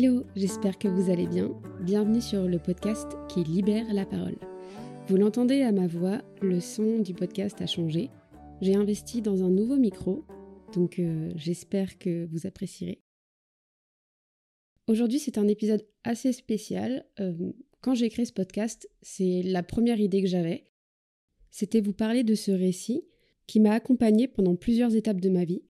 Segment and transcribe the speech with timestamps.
[0.00, 1.60] Hello, j'espère que vous allez bien.
[1.80, 4.38] Bienvenue sur le podcast qui libère la parole.
[5.08, 8.08] Vous l'entendez à ma voix, le son du podcast a changé.
[8.60, 10.24] J'ai investi dans un nouveau micro,
[10.72, 13.02] donc euh, j'espère que vous apprécierez.
[14.86, 17.04] Aujourd'hui, c'est un épisode assez spécial.
[17.18, 20.62] Euh, quand j'ai créé ce podcast, c'est la première idée que j'avais.
[21.50, 23.02] C'était vous parler de ce récit
[23.48, 25.64] qui m'a accompagné pendant plusieurs étapes de ma vie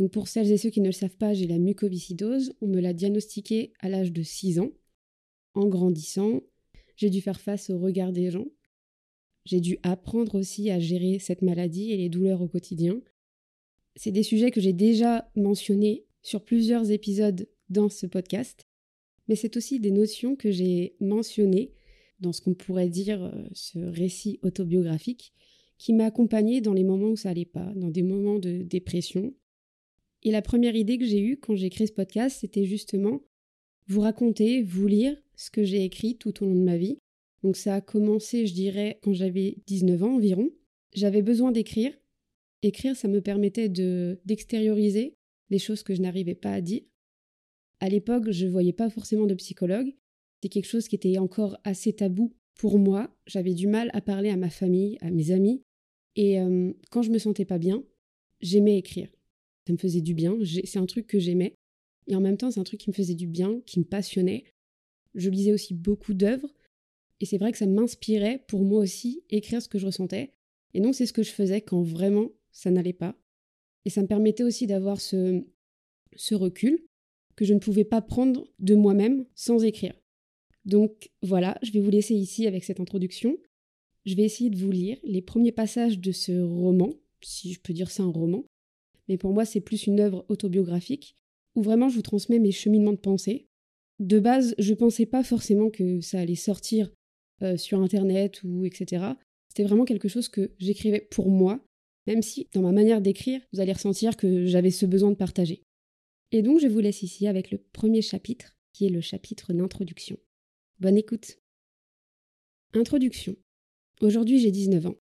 [0.00, 2.54] donc pour celles et ceux qui ne le savent pas, j'ai la mucoviscidose.
[2.62, 4.70] On me l'a diagnostiquée à l'âge de 6 ans.
[5.52, 6.40] En grandissant,
[6.96, 8.46] j'ai dû faire face au regard des gens.
[9.44, 13.02] J'ai dû apprendre aussi à gérer cette maladie et les douleurs au quotidien.
[13.94, 18.66] C'est des sujets que j'ai déjà mentionnés sur plusieurs épisodes dans ce podcast,
[19.28, 21.74] mais c'est aussi des notions que j'ai mentionnées
[22.20, 25.34] dans ce qu'on pourrait dire euh, ce récit autobiographique
[25.76, 29.34] qui m'a accompagné dans les moments où ça allait pas, dans des moments de dépression,
[30.22, 33.22] et la première idée que j'ai eue quand j'ai créé ce podcast, c'était justement
[33.86, 36.98] vous raconter, vous lire ce que j'ai écrit tout au long de ma vie.
[37.42, 40.50] Donc ça a commencé, je dirais, quand j'avais 19 ans environ.
[40.92, 41.92] J'avais besoin d'écrire.
[42.62, 45.14] Écrire, ça me permettait de d'extérioriser
[45.48, 46.82] les choses que je n'arrivais pas à dire.
[47.80, 49.94] À l'époque, je ne voyais pas forcément de psychologue.
[50.34, 53.16] C'était quelque chose qui était encore assez tabou pour moi.
[53.26, 55.62] J'avais du mal à parler à ma famille, à mes amis.
[56.16, 57.82] Et euh, quand je me sentais pas bien,
[58.42, 59.08] j'aimais écrire
[59.66, 61.54] ça me faisait du bien, c'est un truc que j'aimais,
[62.06, 64.44] et en même temps c'est un truc qui me faisait du bien, qui me passionnait.
[65.14, 66.52] Je lisais aussi beaucoup d'œuvres,
[67.20, 70.32] et c'est vrai que ça m'inspirait pour moi aussi écrire ce que je ressentais,
[70.74, 73.16] et donc c'est ce que je faisais quand vraiment ça n'allait pas.
[73.84, 75.42] Et ça me permettait aussi d'avoir ce,
[76.14, 76.84] ce recul
[77.36, 79.94] que je ne pouvais pas prendre de moi-même sans écrire.
[80.64, 83.38] Donc voilà, je vais vous laisser ici avec cette introduction.
[84.04, 86.90] Je vais essayer de vous lire les premiers passages de ce roman,
[87.22, 88.44] si je peux dire ça un roman,
[89.10, 91.16] mais pour moi c'est plus une œuvre autobiographique,
[91.56, 93.48] où vraiment je vous transmets mes cheminements de pensée.
[93.98, 96.90] De base, je pensais pas forcément que ça allait sortir
[97.42, 99.04] euh, sur internet ou etc.
[99.48, 101.60] C'était vraiment quelque chose que j'écrivais pour moi,
[102.06, 105.60] même si dans ma manière d'écrire, vous allez ressentir que j'avais ce besoin de partager.
[106.30, 110.18] Et donc je vous laisse ici avec le premier chapitre, qui est le chapitre d'introduction.
[110.78, 111.38] Bonne écoute.
[112.74, 113.34] Introduction.
[114.00, 114.96] Aujourd'hui j'ai 19 ans,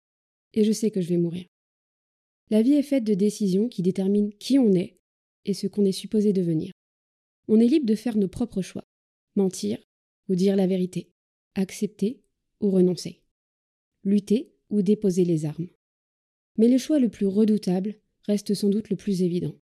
[0.53, 1.46] et je sais que je vais mourir.
[2.50, 5.00] La vie est faite de décisions qui déterminent qui on est
[5.46, 6.72] et ce qu'on est supposé devenir.
[7.47, 8.85] On est libre de faire nos propres choix,
[9.35, 9.80] mentir
[10.30, 11.12] ou dire la vérité,
[11.56, 12.22] accepter
[12.62, 13.22] ou renoncer,
[14.03, 15.68] lutter ou déposer les armes.
[16.58, 19.56] Mais le choix le plus redoutable reste sans doute le plus évident.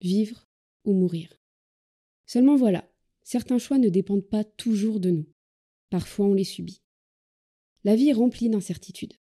[0.00, 0.46] Vivre
[0.84, 1.38] ou mourir.
[2.26, 2.90] Seulement voilà,
[3.22, 5.26] certains choix ne dépendent pas toujours de nous.
[5.90, 6.82] Parfois on les subit.
[7.84, 9.14] La vie est remplie d'incertitudes.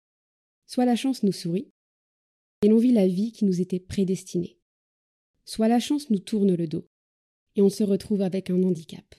[0.67, 1.73] Soit la chance nous sourit,
[2.63, 4.59] et l'on vit la vie qui nous était prédestinée.
[5.45, 6.89] Soit la chance nous tourne le dos,
[7.55, 9.15] et on se retrouve avec un handicap.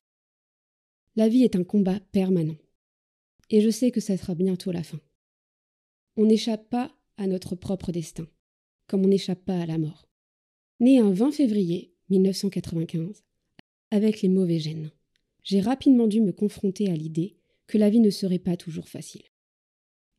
[1.15, 2.57] La vie est un combat permanent,
[3.49, 4.99] et je sais que ça sera bientôt la fin.
[6.15, 8.27] On n'échappe pas à notre propre destin,
[8.87, 10.07] comme on n'échappe pas à la mort.
[10.79, 13.23] Né un 20 février 1995,
[13.91, 14.91] avec les mauvais gènes,
[15.43, 17.37] j'ai rapidement dû me confronter à l'idée
[17.67, 19.23] que la vie ne serait pas toujours facile.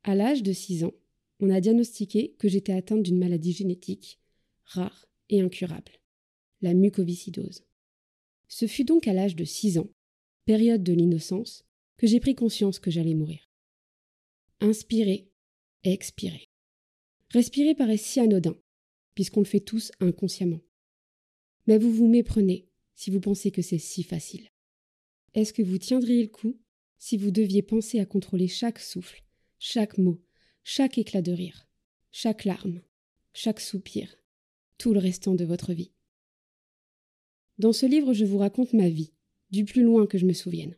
[0.05, 0.95] À l'âge de 6 ans,
[1.41, 4.21] on a diagnostiqué que j'étais atteinte d'une maladie génétique,
[4.65, 5.93] rare et incurable,
[6.61, 7.65] la mucoviscidose.
[8.49, 9.91] Ce fut donc à l'âge de 6 ans,
[10.45, 11.65] période de l'innocence,
[11.97, 13.51] que j'ai pris conscience que j'allais mourir.
[14.61, 15.31] Inspirer,
[15.85, 16.49] expirer.
[17.31, 18.57] Respirer paraît si anodin,
[19.15, 20.61] puisqu'on le fait tous inconsciemment.
[21.67, 24.49] Mais vous vous méprenez si vous pensez que c'est si facile.
[25.35, 26.59] Est-ce que vous tiendriez le coup
[26.99, 29.23] si vous deviez penser à contrôler chaque souffle,
[29.59, 30.21] chaque mot,
[30.65, 31.69] chaque éclat de rire,
[32.11, 32.83] chaque larme,
[33.33, 34.17] chaque soupir,
[34.79, 35.93] tout le restant de votre vie.
[37.59, 39.13] Dans ce livre, je vous raconte ma vie,
[39.51, 40.77] du plus loin que je me souvienne.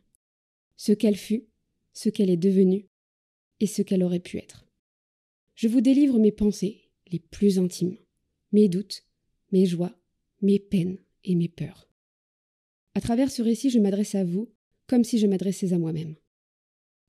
[0.77, 1.47] Ce qu'elle fut,
[1.93, 2.87] ce qu'elle est devenue,
[3.59, 4.65] et ce qu'elle aurait pu être.
[5.55, 7.97] Je vous délivre mes pensées, les plus intimes,
[8.51, 9.05] mes doutes,
[9.51, 9.95] mes joies,
[10.41, 11.87] mes peines et mes peurs.
[12.95, 14.51] À travers ce récit, je m'adresse à vous
[14.87, 16.15] comme si je m'adressais à moi-même,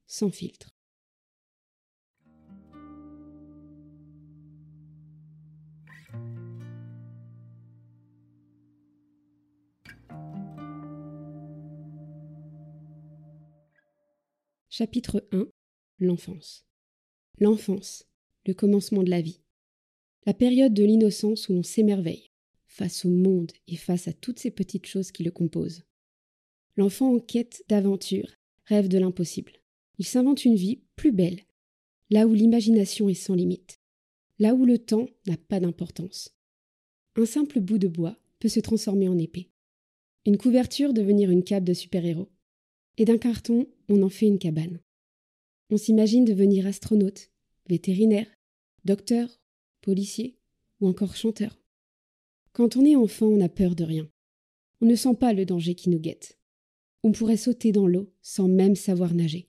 [0.07, 0.72] sans filtre.
[14.75, 15.49] Chapitre 1
[15.99, 16.65] L'enfance.
[17.39, 18.07] L'enfance,
[18.47, 19.43] le commencement de la vie.
[20.25, 22.31] La période de l'innocence où l'on s'émerveille,
[22.65, 25.85] face au monde et face à toutes ces petites choses qui le composent.
[26.79, 28.31] L'enfant en quête d'aventure
[28.65, 29.53] rêve de l'impossible.
[29.99, 31.43] Il s'invente une vie plus belle,
[32.09, 33.79] là où l'imagination est sans limite,
[34.39, 36.35] là où le temps n'a pas d'importance.
[37.17, 39.51] Un simple bout de bois peut se transformer en épée.
[40.25, 42.31] Une couverture devenir une cape de super-héros.
[42.99, 44.81] Et d'un carton, on en fait une cabane.
[45.71, 47.31] On s'imagine devenir astronaute,
[47.69, 48.27] vétérinaire,
[48.85, 49.41] docteur,
[49.83, 50.39] policier
[50.81, 51.61] ou encore chanteur.
[52.53, 54.11] Quand on est enfant, on n'a peur de rien.
[54.81, 56.39] On ne sent pas le danger qui nous guette.
[57.03, 59.49] On pourrait sauter dans l'eau sans même savoir nager,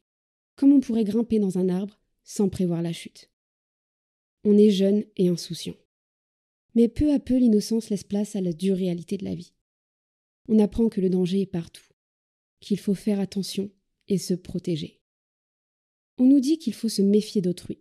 [0.56, 3.30] comme on pourrait grimper dans un arbre sans prévoir la chute.
[4.44, 5.76] On est jeune et insouciant.
[6.76, 9.54] Mais peu à peu, l'innocence laisse place à la dure réalité de la vie.
[10.50, 11.86] On apprend que le danger est partout,
[12.60, 13.70] qu'il faut faire attention
[14.08, 15.02] et se protéger.
[16.18, 17.80] On nous dit qu'il faut se méfier d'autrui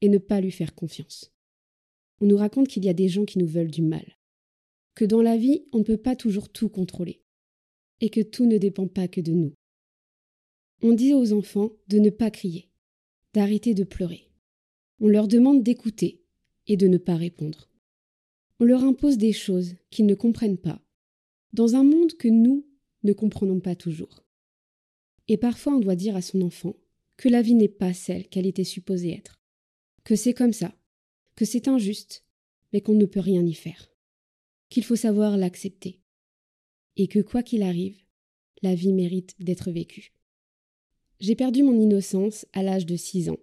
[0.00, 1.32] et ne pas lui faire confiance.
[2.20, 4.18] On nous raconte qu'il y a des gens qui nous veulent du mal,
[4.94, 7.22] que dans la vie on ne peut pas toujours tout contrôler,
[8.00, 9.52] et que tout ne dépend pas que de nous.
[10.82, 12.70] On dit aux enfants de ne pas crier,
[13.34, 14.30] d'arrêter de pleurer.
[15.00, 16.24] On leur demande d'écouter
[16.66, 17.68] et de ne pas répondre.
[18.60, 20.82] On leur impose des choses qu'ils ne comprennent pas,
[21.52, 22.66] dans un monde que nous
[23.04, 24.24] ne comprenons pas toujours.
[25.28, 26.76] Et parfois on doit dire à son enfant
[27.16, 29.40] que la vie n'est pas celle qu'elle était supposée être,
[30.04, 30.74] que c'est comme ça,
[31.36, 32.24] que c'est injuste,
[32.72, 33.92] mais qu'on ne peut rien y faire,
[34.70, 36.00] qu'il faut savoir l'accepter,
[36.96, 38.02] et que quoi qu'il arrive,
[38.62, 40.12] la vie mérite d'être vécue.
[41.20, 43.38] J'ai perdu mon innocence à l'âge de six ans,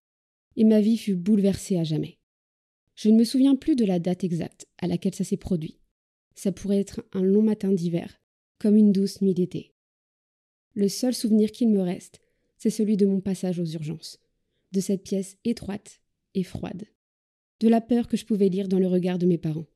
[0.55, 2.17] et ma vie fut bouleversée à jamais.
[2.95, 5.79] Je ne me souviens plus de la date exacte à laquelle ça s'est produit.
[6.35, 8.21] Ça pourrait être un long matin d'hiver,
[8.59, 9.74] comme une douce nuit d'été.
[10.75, 12.21] Le seul souvenir qu'il me reste,
[12.57, 14.19] c'est celui de mon passage aux urgences,
[14.73, 16.01] de cette pièce étroite
[16.33, 16.83] et froide,
[17.61, 19.67] de la peur que je pouvais lire dans le regard de mes parents.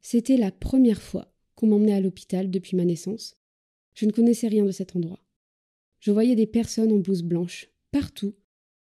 [0.00, 3.36] C'était la première fois qu'on m'emmenait à l'hôpital depuis ma naissance.
[3.94, 5.22] Je ne connaissais rien de cet endroit.
[6.00, 8.34] Je voyais des personnes en blouse blanche, partout,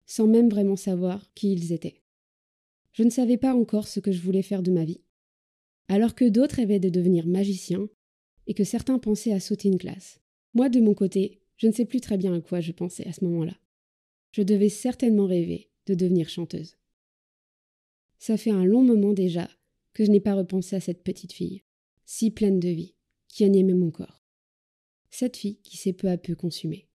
[0.07, 2.01] sans même vraiment savoir qui ils étaient.
[2.93, 5.01] Je ne savais pas encore ce que je voulais faire de ma vie.
[5.87, 7.87] Alors que d'autres rêvaient de devenir magicien,
[8.47, 10.19] et que certains pensaient à sauter une classe.
[10.55, 13.13] Moi, de mon côté, je ne sais plus très bien à quoi je pensais à
[13.13, 13.55] ce moment-là.
[14.31, 16.77] Je devais certainement rêver de devenir chanteuse.
[18.17, 19.49] Ça fait un long moment déjà
[19.93, 21.63] que je n'ai pas repensé à cette petite fille,
[22.05, 22.95] si pleine de vie,
[23.27, 24.23] qui animait mon corps.
[25.09, 26.87] Cette fille qui s'est peu à peu consumée.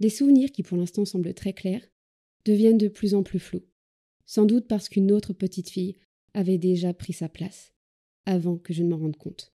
[0.00, 1.86] Les souvenirs qui pour l'instant semblent très clairs
[2.44, 3.64] deviennent de plus en plus flous,
[4.26, 5.96] sans doute parce qu'une autre petite fille
[6.32, 7.72] avait déjà pris sa place,
[8.26, 9.53] avant que je ne m'en rende compte.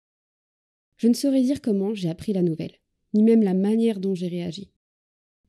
[0.99, 2.79] Je ne saurais dire comment j'ai appris la nouvelle
[3.15, 4.71] ni même la manière dont j'ai réagi.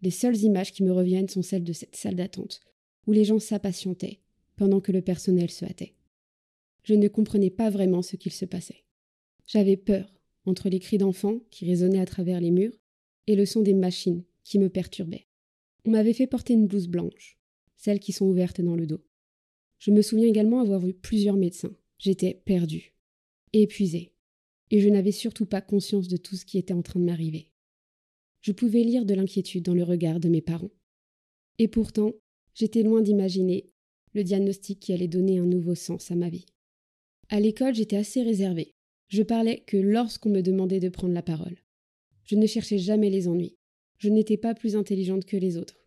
[0.02, 2.62] Les seules images qui me reviennent sont celles de cette salle d'attente,
[3.06, 4.22] où les gens s'impatientaient,
[4.56, 5.96] pendant que le personnel se hâtait.
[6.84, 8.86] Je ne comprenais pas vraiment ce qu'il se passait.
[9.46, 10.14] J'avais peur,
[10.46, 12.78] entre les cris d'enfants qui résonnaient à travers les murs,
[13.28, 15.28] et le son des machines qui me perturbaient.
[15.86, 17.38] On m'avait fait porter une blouse blanche,
[17.76, 19.04] celles qui sont ouvertes dans le dos.
[19.78, 21.76] Je me souviens également avoir vu plusieurs médecins.
[22.00, 22.94] J'étais perdue,
[23.54, 24.14] épuisée,
[24.72, 27.52] et je n'avais surtout pas conscience de tout ce qui était en train de m'arriver.
[28.42, 30.72] Je pouvais lire de l'inquiétude dans le regard de mes parents.
[31.58, 32.14] Et pourtant,
[32.54, 33.70] j'étais loin d'imaginer
[34.14, 36.46] le diagnostic qui allait donner un nouveau sens à ma vie.
[37.30, 38.74] À l'école, j'étais assez réservée.
[39.08, 41.58] Je parlais que lorsqu'on me demandait de prendre la parole.
[42.24, 43.58] Je ne cherchais jamais les ennuis.
[43.98, 45.80] Je n'étais pas plus intelligente que les autres.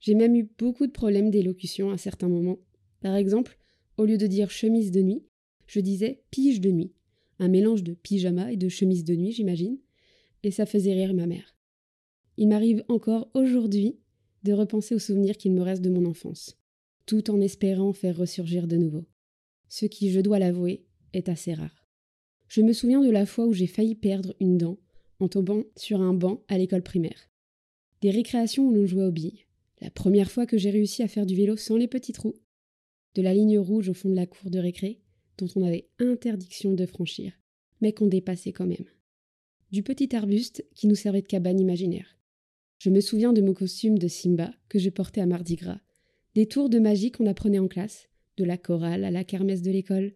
[0.00, 2.58] J'ai même eu beaucoup de problèmes d'élocution à certains moments.
[3.00, 3.58] Par exemple,
[3.96, 5.24] au lieu de dire chemise de nuit,
[5.66, 6.94] je disais pige de nuit
[7.38, 9.78] un mélange de pyjama et de chemise de nuit, j'imagine,
[10.42, 11.54] et ça faisait rire ma mère.
[12.36, 13.98] Il m'arrive encore aujourd'hui
[14.44, 16.56] de repenser aux souvenirs qu'il me reste de mon enfance,
[17.06, 19.04] tout en espérant faire ressurgir de nouveau.
[19.68, 21.86] Ce qui, je dois l'avouer, est assez rare.
[22.48, 24.78] Je me souviens de la fois où j'ai failli perdre une dent
[25.20, 27.28] en tombant sur un banc à l'école primaire.
[28.00, 29.44] Des récréations où l'on jouait aux billes.
[29.80, 32.36] La première fois que j'ai réussi à faire du vélo sans les petits trous.
[33.14, 35.00] De la ligne rouge au fond de la cour de récré
[35.38, 37.32] dont on avait interdiction de franchir,
[37.80, 38.86] mais qu'on dépassait quand même.
[39.70, 42.18] Du petit arbuste qui nous servait de cabane imaginaire.
[42.78, 45.80] Je me souviens de mon costume de Simba que je portais à Mardi Gras,
[46.34, 49.70] des tours de magie qu'on apprenait en classe, de la chorale à la kermesse de
[49.70, 50.14] l'école,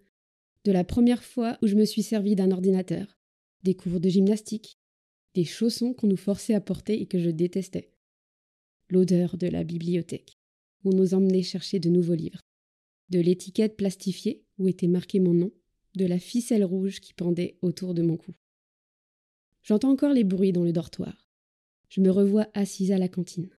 [0.65, 3.19] de la première fois où je me suis servi d'un ordinateur,
[3.65, 4.79] des cours de gymnastique,
[5.35, 7.91] des chaussons qu'on nous forçait à porter et que je détestais,
[8.89, 10.39] l'odeur de la bibliothèque,
[10.85, 12.41] où on nous emmenait chercher de nouveaux livres,
[13.11, 15.51] de l'étiquette plastifiée où était marqué mon nom,
[15.95, 18.33] de la ficelle rouge qui pendait autour de mon cou.
[19.63, 21.27] J'entends encore les bruits dans le dortoir.
[21.89, 23.51] Je me revois assise à la cantine.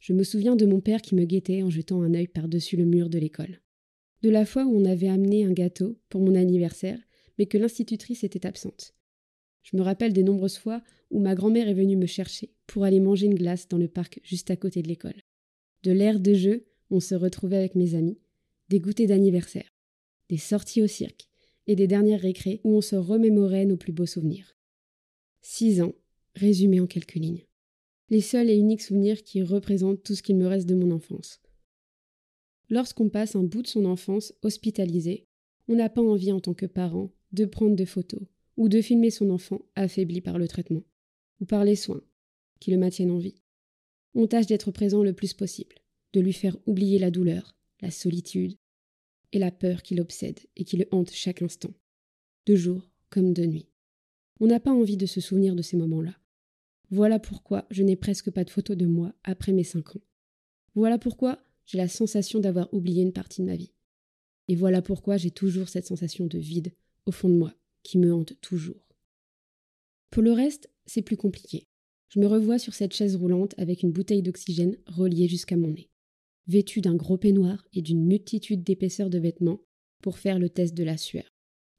[0.00, 2.84] Je me souviens de mon père qui me guettait en jetant un œil par-dessus le
[2.84, 3.60] mur de l'école.
[4.22, 6.98] De la fois où on avait amené un gâteau pour mon anniversaire,
[7.38, 8.94] mais que l'institutrice était absente.
[9.62, 13.00] Je me rappelle des nombreuses fois où ma grand-mère est venue me chercher pour aller
[13.00, 15.22] manger une glace dans le parc juste à côté de l'école.
[15.82, 18.18] De l'air de jeu, on se retrouvait avec mes amis,
[18.68, 19.75] des goûters d'anniversaire,
[20.28, 21.28] des sorties au cirque
[21.66, 24.56] et des dernières récrés où on se remémorait nos plus beaux souvenirs.
[25.42, 25.94] Six ans,
[26.34, 27.46] résumés en quelques lignes.
[28.08, 31.40] Les seuls et uniques souvenirs qui représentent tout ce qu'il me reste de mon enfance.
[32.68, 35.26] Lorsqu'on passe un bout de son enfance hospitalisé,
[35.68, 38.22] on n'a pas envie en tant que parent de prendre de photos
[38.56, 40.84] ou de filmer son enfant affaibli par le traitement
[41.40, 42.02] ou par les soins
[42.60, 43.42] qui le maintiennent en vie.
[44.14, 45.76] On tâche d'être présent le plus possible,
[46.12, 48.56] de lui faire oublier la douleur, la solitude
[49.32, 51.74] et la peur qui l'obsède et qui le hante chaque instant,
[52.46, 53.68] de jour comme de nuit.
[54.40, 56.14] On n'a pas envie de se souvenir de ces moments-là.
[56.90, 60.02] Voilà pourquoi je n'ai presque pas de photos de moi après mes cinq ans.
[60.74, 63.72] Voilà pourquoi j'ai la sensation d'avoir oublié une partie de ma vie.
[64.48, 66.72] Et voilà pourquoi j'ai toujours cette sensation de vide
[67.06, 68.86] au fond de moi qui me hante toujours.
[70.10, 71.66] Pour le reste, c'est plus compliqué.
[72.08, 75.90] Je me revois sur cette chaise roulante avec une bouteille d'oxygène reliée jusqu'à mon nez,
[76.46, 79.60] vêtue d'un gros peignoir et d'une multitude d'épaisseurs de vêtements
[80.02, 81.28] pour faire le test de la sueur,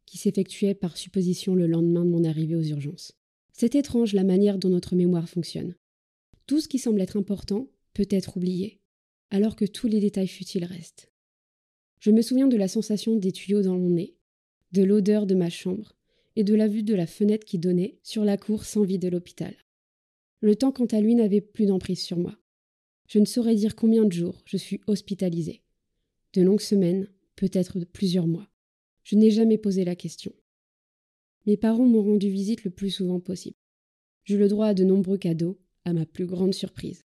[0.06, 3.14] qui s'effectuait par supposition le lendemain de mon arrivée aux urgences.
[3.54, 5.76] C'est étrange la manière dont notre mémoire fonctionne.
[6.46, 8.80] Tout ce qui semble être important peut être oublié,
[9.32, 11.12] alors que tous les détails futiles restent.
[12.00, 14.16] Je me souviens de la sensation des tuyaux dans mon nez,
[14.72, 15.94] de l'odeur de ma chambre
[16.36, 19.08] et de la vue de la fenêtre qui donnait sur la cour sans vie de
[19.08, 19.56] l'hôpital.
[20.40, 22.38] Le temps, quant à lui, n'avait plus d'emprise sur moi.
[23.08, 25.62] Je ne saurais dire combien de jours je suis hospitalisée.
[26.34, 28.50] De longues semaines, peut-être plusieurs mois.
[29.04, 30.34] Je n'ai jamais posé la question.
[31.46, 33.56] Mes parents m'ont rendu visite le plus souvent possible.
[34.26, 37.06] J'eus le droit à de nombreux cadeaux, à ma plus grande surprise.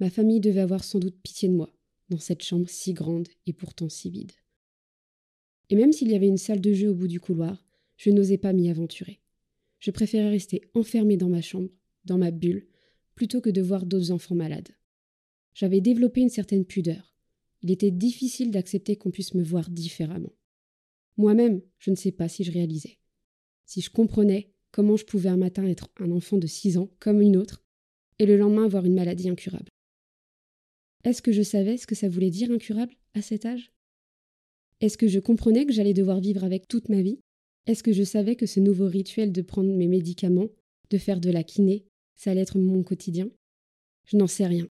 [0.00, 1.72] Ma famille devait avoir sans doute pitié de moi,
[2.08, 4.32] dans cette chambre si grande et pourtant si vide.
[5.70, 7.64] Et même s'il y avait une salle de jeu au bout du couloir,
[7.96, 9.20] je n'osais pas m'y aventurer.
[9.78, 11.70] Je préférais rester enfermée dans ma chambre,
[12.04, 12.66] dans ma bulle,
[13.14, 14.74] plutôt que de voir d'autres enfants malades.
[15.56, 17.16] J'avais développé une certaine pudeur.
[17.62, 20.34] Il était difficile d'accepter qu'on puisse me voir différemment.
[21.16, 22.98] Moi-même, je ne sais pas si je réalisais.
[23.64, 27.22] Si je comprenais comment je pouvais un matin être un enfant de six ans comme
[27.22, 27.64] une autre,
[28.18, 29.70] et le lendemain avoir une maladie incurable.
[31.04, 33.72] Est-ce que je savais ce que ça voulait dire incurable à cet âge?
[34.82, 37.18] Est-ce que je comprenais que j'allais devoir vivre avec toute ma vie?
[37.64, 40.50] Est-ce que je savais que ce nouveau rituel de prendre mes médicaments,
[40.90, 43.30] de faire de la kiné, ça allait être mon quotidien?
[44.04, 44.68] Je n'en sais rien.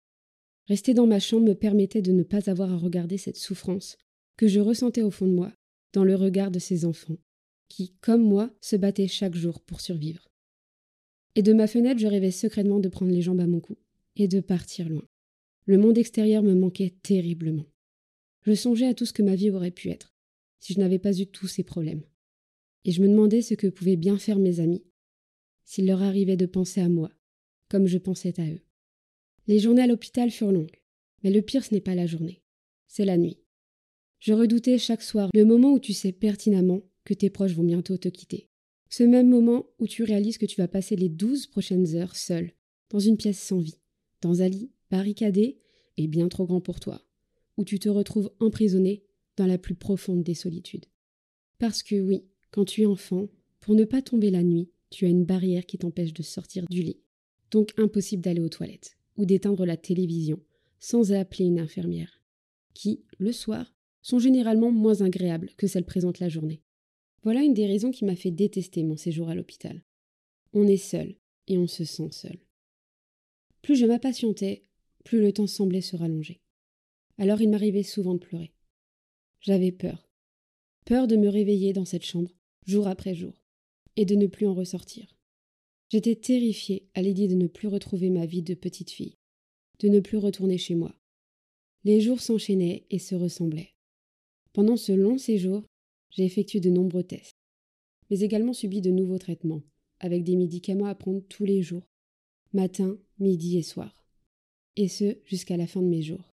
[0.73, 3.99] Rester dans ma chambre me permettait de ne pas avoir à regarder cette souffrance
[4.39, 5.53] que je ressentais au fond de moi,
[5.93, 7.19] dans le regard de ces enfants,
[7.69, 10.31] qui, comme moi, se battaient chaque jour pour survivre.
[11.35, 13.77] Et de ma fenêtre, je rêvais secrètement de prendre les jambes à mon cou
[14.17, 15.07] et de partir loin.
[15.67, 17.67] Le monde extérieur me manquait terriblement.
[18.47, 20.15] Je songeais à tout ce que ma vie aurait pu être,
[20.59, 22.05] si je n'avais pas eu tous ces problèmes.
[22.87, 24.87] Et je me demandais ce que pouvaient bien faire mes amis,
[25.67, 27.11] s'il leur arrivait de penser à moi,
[27.69, 28.63] comme je pensais à eux.
[29.49, 30.81] Les journées à l'hôpital furent longues,
[31.23, 32.43] mais le pire ce n'est pas la journée,
[32.87, 33.39] c'est la nuit.
[34.21, 37.97] Je redoutais chaque soir le moment où tu sais pertinemment que tes proches vont bientôt
[37.97, 38.49] te quitter.
[38.89, 42.53] Ce même moment où tu réalises que tu vas passer les douze prochaines heures seul,
[42.91, 43.81] dans une pièce sans vie,
[44.21, 45.59] dans un lit barricadé
[45.97, 47.03] et bien trop grand pour toi,
[47.57, 49.03] où tu te retrouves emprisonné
[49.37, 50.87] dans la plus profonde des solitudes.
[51.59, 55.09] Parce que oui, quand tu es enfant, pour ne pas tomber la nuit, tu as
[55.09, 57.01] une barrière qui t'empêche de sortir du lit.
[57.51, 60.41] Donc impossible d'aller aux toilettes d'éteindre la télévision
[60.81, 62.21] sans appeler une infirmière,
[62.75, 66.61] qui, le soir, sont généralement moins agréables que celles présentes la journée.
[67.23, 69.85] Voilà une des raisons qui m'a fait détester mon séjour à l'hôpital.
[70.53, 71.15] On est seul
[71.47, 72.39] et on se sent seul.
[73.63, 74.65] Plus je m'impatientais,
[75.05, 76.41] plus le temps semblait se rallonger.
[77.17, 78.53] Alors il m'arrivait souvent de pleurer.
[79.41, 80.09] J'avais peur.
[80.85, 82.33] Peur de me réveiller dans cette chambre,
[82.67, 83.41] jour après jour,
[83.95, 85.17] et de ne plus en ressortir.
[85.93, 89.19] J'étais terrifiée à l'idée de ne plus retrouver ma vie de petite fille,
[89.81, 90.97] de ne plus retourner chez moi.
[91.85, 93.75] Les jours s'enchaînaient et se ressemblaient.
[94.55, 95.65] Pendant ce long séjour,
[96.09, 97.37] j'ai effectué de nombreux tests,
[98.09, 99.65] mais également subi de nouveaux traitements,
[100.01, 101.85] avec des médicaments à prendre tous les jours,
[102.55, 104.03] matin, midi et soir
[104.77, 106.33] et ce jusqu'à la fin de mes jours.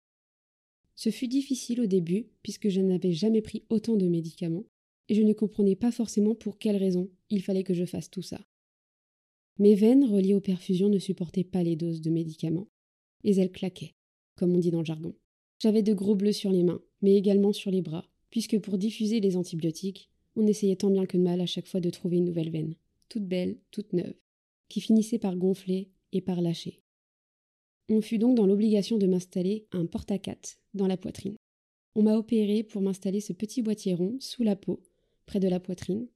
[0.97, 4.65] Ce fut difficile au début, puisque je n'avais jamais pris autant de médicaments,
[5.09, 8.23] et je ne comprenais pas forcément pour quelles raisons il fallait que je fasse tout
[8.23, 8.41] ça.
[9.59, 12.69] Mes veines reliées aux perfusions ne supportaient pas les doses de médicaments,
[13.23, 13.95] et elles claquaient,
[14.35, 15.15] comme on dit dans le jargon.
[15.61, 19.21] J'avais de gros bleus sur les mains, mais également sur les bras, puisque pour diffuser
[19.21, 22.51] les antibiotiques, on essayait tant bien que mal à chaque fois de trouver une nouvelle
[22.51, 22.75] veine,
[23.09, 24.15] toute belle, toute neuve,
[24.69, 26.83] qui finissait par gonfler et par lâcher.
[27.89, 31.37] On fut donc dans l'obligation de m'installer un porte-à-quatre dans la poitrine.
[31.95, 34.83] On m'a opéré pour m'installer ce petit boîtier rond sous la peau,
[35.27, 36.09] près de la poitrine,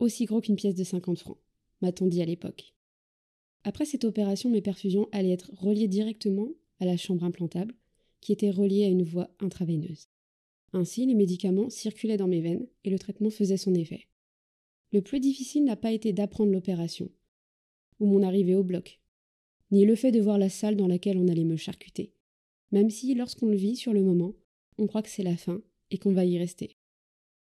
[0.00, 1.38] aussi gros qu'une pièce de 50 francs,
[1.82, 2.74] m'a-t-on à l'époque.
[3.64, 7.74] Après cette opération, mes perfusions allaient être reliées directement à la chambre implantable,
[8.20, 10.08] qui était reliée à une voie intraveineuse.
[10.72, 14.06] Ainsi, les médicaments circulaient dans mes veines et le traitement faisait son effet.
[14.92, 17.10] Le plus difficile n'a pas été d'apprendre l'opération.
[17.98, 19.00] ou mon arrivée au bloc,
[19.70, 22.12] ni le fait de voir la salle dans laquelle on allait me charcuter,
[22.72, 24.34] même si, lorsqu'on le vit sur le moment,
[24.76, 26.76] on croit que c'est la fin et qu'on va y rester.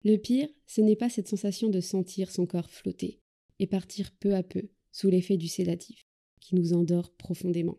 [0.03, 3.19] Le pire, ce n'est pas cette sensation de sentir son corps flotter
[3.60, 6.08] et partir peu à peu sous l'effet du sédatif,
[6.40, 7.78] qui nous endort profondément.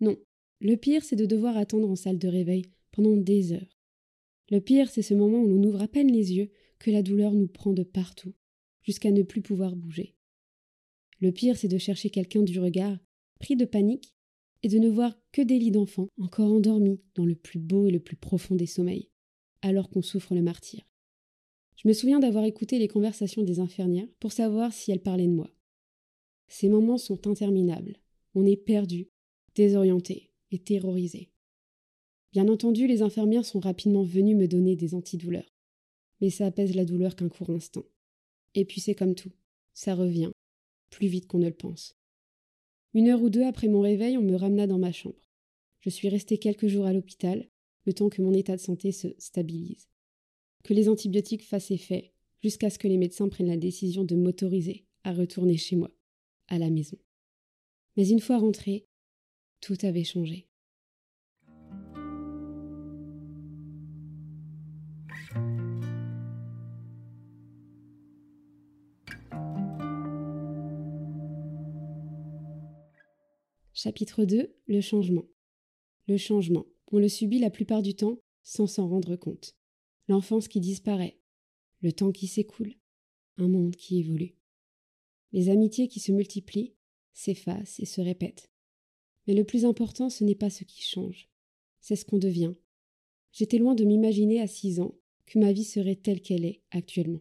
[0.00, 0.16] Non,
[0.60, 3.78] le pire, c'est de devoir attendre en salle de réveil pendant des heures.
[4.50, 7.32] Le pire, c'est ce moment où l'on ouvre à peine les yeux, que la douleur
[7.32, 8.34] nous prend de partout,
[8.82, 10.14] jusqu'à ne plus pouvoir bouger.
[11.20, 12.98] Le pire, c'est de chercher quelqu'un du regard,
[13.40, 14.14] pris de panique,
[14.62, 17.90] et de ne voir que des lits d'enfants encore endormis dans le plus beau et
[17.90, 19.10] le plus profond des sommeils,
[19.62, 20.82] alors qu'on souffre le martyr.
[21.78, 25.32] Je me souviens d'avoir écouté les conversations des infirmières pour savoir si elles parlaient de
[25.32, 25.48] moi.
[26.48, 27.98] Ces moments sont interminables.
[28.34, 29.08] On est perdu,
[29.54, 31.30] désorienté et terrorisé.
[32.32, 35.54] Bien entendu, les infirmières sont rapidement venues me donner des antidouleurs.
[36.20, 37.84] Mais ça apaise la douleur qu'un court instant.
[38.54, 39.32] Et puis c'est comme tout.
[39.72, 40.32] Ça revient.
[40.90, 41.96] Plus vite qu'on ne le pense.
[42.92, 45.22] Une heure ou deux après mon réveil, on me ramena dans ma chambre.
[45.80, 47.48] Je suis restée quelques jours à l'hôpital,
[47.84, 49.86] le temps que mon état de santé se stabilise.
[50.68, 54.84] Que les antibiotiques fassent effet, jusqu'à ce que les médecins prennent la décision de m'autoriser
[55.02, 55.90] à retourner chez moi,
[56.46, 56.98] à la maison.
[57.96, 58.86] Mais une fois rentrée,
[59.62, 60.46] tout avait changé.
[73.72, 75.24] Chapitre 2 Le changement.
[76.08, 76.66] Le changement.
[76.92, 79.57] On le subit la plupart du temps sans s'en rendre compte.
[80.08, 81.18] L'enfance qui disparaît.
[81.80, 82.74] Le temps qui s'écoule.
[83.36, 84.34] Un monde qui évolue.
[85.32, 86.74] Les amitiés qui se multiplient,
[87.12, 88.50] s'effacent et se répètent.
[89.26, 91.28] Mais le plus important, ce n'est pas ce qui change,
[91.80, 92.54] c'est ce qu'on devient.
[93.32, 97.20] J'étais loin de m'imaginer à six ans que ma vie serait telle qu'elle est actuellement.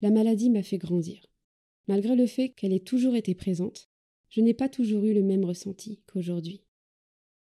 [0.00, 1.26] La maladie m'a fait grandir.
[1.86, 3.90] Malgré le fait qu'elle ait toujours été présente,
[4.30, 6.62] je n'ai pas toujours eu le même ressenti qu'aujourd'hui.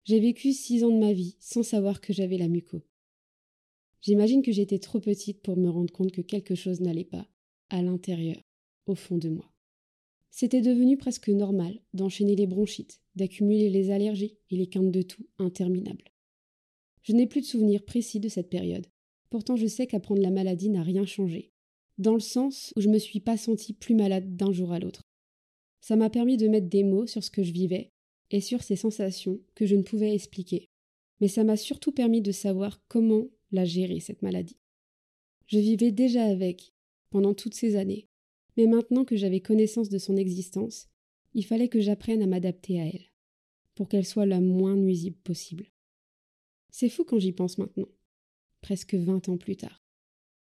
[0.05, 2.81] J'ai vécu six ans de ma vie sans savoir que j'avais la muco.
[4.01, 7.27] J'imagine que j'étais trop petite pour me rendre compte que quelque chose n'allait pas,
[7.69, 8.41] à l'intérieur,
[8.85, 9.51] au fond de moi.
[10.31, 15.25] C'était devenu presque normal d'enchaîner les bronchites, d'accumuler les allergies et les quintes de tout
[15.38, 16.12] interminables.
[17.01, 18.88] Je n'ai plus de souvenirs précis de cette période.
[19.29, 21.51] Pourtant, je sais qu'apprendre la maladie n'a rien changé,
[21.97, 25.03] dans le sens où je me suis pas sentie plus malade d'un jour à l'autre.
[25.81, 27.91] Ça m'a permis de mettre des mots sur ce que je vivais
[28.31, 30.69] et sur ces sensations que je ne pouvais expliquer.
[31.19, 34.57] Mais ça m'a surtout permis de savoir comment la gérer, cette maladie.
[35.47, 36.73] Je vivais déjà avec,
[37.09, 38.07] pendant toutes ces années,
[38.57, 40.88] mais maintenant que j'avais connaissance de son existence,
[41.33, 43.12] il fallait que j'apprenne à m'adapter à elle,
[43.75, 45.71] pour qu'elle soit la moins nuisible possible.
[46.71, 47.89] C'est fou quand j'y pense maintenant,
[48.62, 49.83] presque vingt ans plus tard.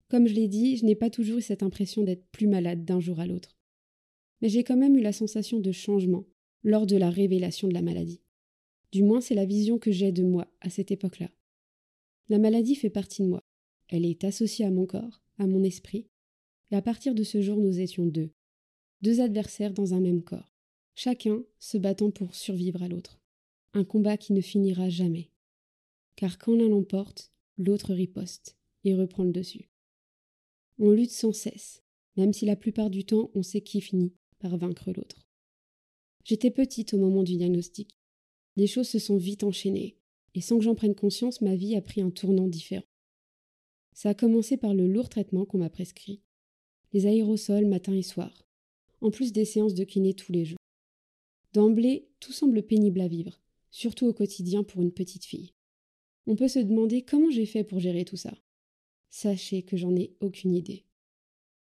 [0.09, 3.01] Comme je l'ai dit, je n'ai pas toujours eu cette impression d'être plus malade d'un
[3.01, 3.55] jour à l'autre
[4.45, 6.27] mais j'ai quand même eu la sensation de changement
[6.65, 8.21] lors de la révélation de la maladie.
[8.93, 11.31] Du moins, c'est la vision que j'ai de moi à cette époque-là.
[12.29, 13.43] La maladie fait partie de moi.
[13.89, 16.09] Elle est associée à mon corps, à mon esprit,
[16.71, 18.31] et à partir de ce jour, nous étions deux.
[19.03, 20.55] Deux adversaires dans un même corps,
[20.95, 23.21] chacun se battant pour survivre à l'autre.
[23.75, 25.31] Un combat qui ne finira jamais.
[26.17, 29.69] Car quand l'un l'emporte, l'autre riposte et reprend le dessus.
[30.79, 31.83] On lutte sans cesse,
[32.17, 34.15] même si la plupart du temps on sait qui finit,
[34.53, 35.27] vaincre l'autre.
[36.25, 37.99] J'étais petite au moment du diagnostic.
[38.57, 39.97] Les choses se sont vite enchaînées,
[40.35, 42.85] et sans que j'en prenne conscience, ma vie a pris un tournant différent.
[43.93, 46.21] Ça a commencé par le lourd traitement qu'on m'a prescrit,
[46.93, 48.47] les aérosols matin et soir,
[49.01, 50.59] en plus des séances de kiné tous les jours.
[51.53, 55.53] D'emblée, tout semble pénible à vivre, surtout au quotidien pour une petite fille.
[56.27, 58.37] On peut se demander comment j'ai fait pour gérer tout ça.
[59.11, 60.85] Sachez que j'en ai aucune idée.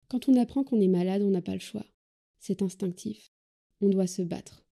[0.08, 1.86] Quand on apprend qu'on est malade, on n'a pas le choix.
[2.40, 3.32] C'est instinctif.
[3.80, 4.66] On doit se battre.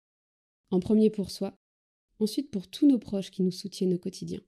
[0.70, 1.56] En premier pour soi,
[2.20, 4.40] ensuite pour tous nos proches qui nous soutiennent au quotidien.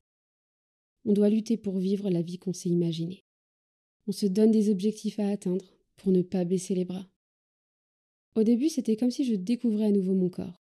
[1.05, 3.25] On doit lutter pour vivre la vie qu'on s'est imaginée.
[4.07, 7.09] On se donne des objectifs à atteindre pour ne pas baisser les bras.
[8.35, 10.63] Au début, c'était comme si je découvrais à nouveau mon corps.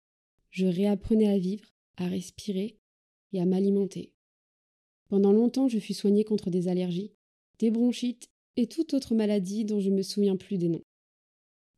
[0.50, 2.78] Je réapprenais à vivre, à respirer
[3.32, 4.12] et à m'alimenter.
[5.09, 7.12] Pendant longtemps, je fus soignée contre des allergies,
[7.59, 10.85] des bronchites et toute autre maladie dont je me souviens plus des noms.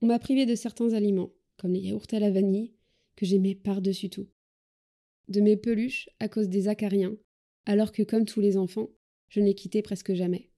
[0.00, 2.72] On m'a privé de certains aliments, comme les yaourts à la vanille,
[3.16, 4.28] que j'aimais par-dessus tout.
[5.28, 7.16] De mes peluches à cause des acariens,
[7.66, 8.88] alors que comme tous les enfants,
[9.28, 10.50] je les quittais presque jamais.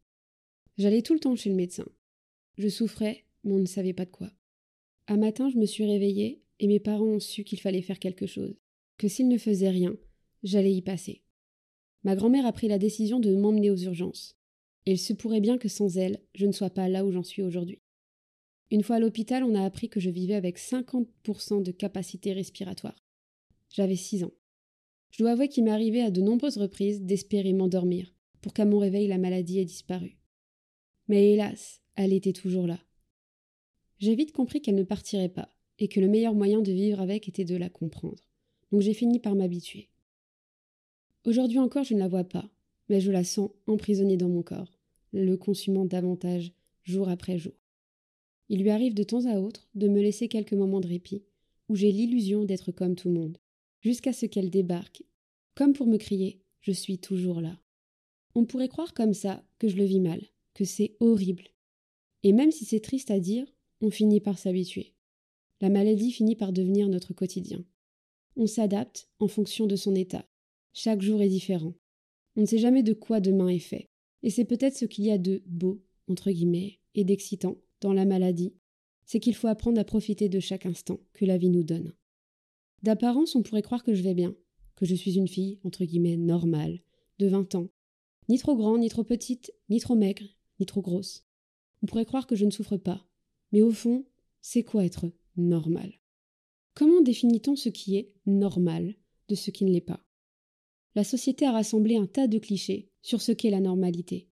[0.79, 1.87] J'allais tout le temps chez le médecin.
[2.57, 4.31] Je souffrais, mais on ne savait pas de quoi.
[5.09, 8.27] Un matin, je me suis réveillée et mes parents ont su qu'il fallait faire quelque
[8.27, 8.55] chose,
[8.97, 9.97] que s'ils ne faisaient rien,
[10.45, 11.23] j'allais y passer.
[12.05, 14.37] Ma grand-mère a pris la décision de m'emmener aux urgences.
[14.87, 17.23] Et il se pourrait bien que sans elle, je ne sois pas là où j'en
[17.23, 17.83] suis aujourd'hui.
[18.71, 23.05] Une fois à l'hôpital, on a appris que je vivais avec 50% de capacité respiratoire.
[23.69, 24.33] J'avais 6 ans.
[25.11, 28.79] Je dois avouer qu'il m'est arrivé à de nombreuses reprises d'espérer m'endormir, pour qu'à mon
[28.79, 30.16] réveil la maladie ait disparu.
[31.09, 32.79] Mais hélas, elle était toujours là.
[33.99, 37.29] J'ai vite compris qu'elle ne partirait pas, et que le meilleur moyen de vivre avec
[37.29, 38.23] était de la comprendre.
[38.70, 39.88] Donc j'ai fini par m'habituer.
[41.27, 42.49] Aujourd'hui encore, je ne la vois pas,
[42.88, 44.79] mais je la sens emprisonnée dans mon corps,
[45.12, 47.53] le consumant davantage jour après jour.
[48.49, 51.23] Il lui arrive de temps à autre de me laisser quelques moments de répit,
[51.68, 53.38] où j'ai l'illusion d'être comme tout le monde,
[53.81, 55.03] jusqu'à ce qu'elle débarque,
[55.55, 57.59] comme pour me crier Je suis toujours là.
[58.35, 60.23] On pourrait croire comme ça que je le vis mal,
[60.55, 61.49] que c'est horrible.
[62.23, 63.47] Et même si c'est triste à dire,
[63.81, 64.95] on finit par s'habituer.
[65.61, 67.64] La maladie finit par devenir notre quotidien.
[68.37, 70.27] On s'adapte en fonction de son état.
[70.73, 71.75] Chaque jour est différent.
[72.37, 73.90] On ne sait jamais de quoi demain est fait.
[74.23, 78.05] Et c'est peut-être ce qu'il y a de beau, entre guillemets, et d'excitant dans la
[78.05, 78.55] maladie,
[79.05, 81.93] c'est qu'il faut apprendre à profiter de chaque instant que la vie nous donne.
[82.83, 84.35] D'apparence, on pourrait croire que je vais bien,
[84.77, 86.81] que je suis une fille, entre guillemets, normale,
[87.19, 87.69] de 20 ans,
[88.29, 90.25] ni trop grande, ni trop petite, ni trop maigre,
[90.59, 91.27] ni trop grosse.
[91.83, 93.07] On pourrait croire que je ne souffre pas.
[93.53, 94.07] Mais au fond,
[94.40, 95.93] c'est quoi être normal?
[96.75, 98.95] Comment définit-on ce qui est normal
[99.29, 100.07] de ce qui ne l'est pas?
[100.95, 104.29] La société a rassemblé un tas de clichés sur ce qu'est la normalité,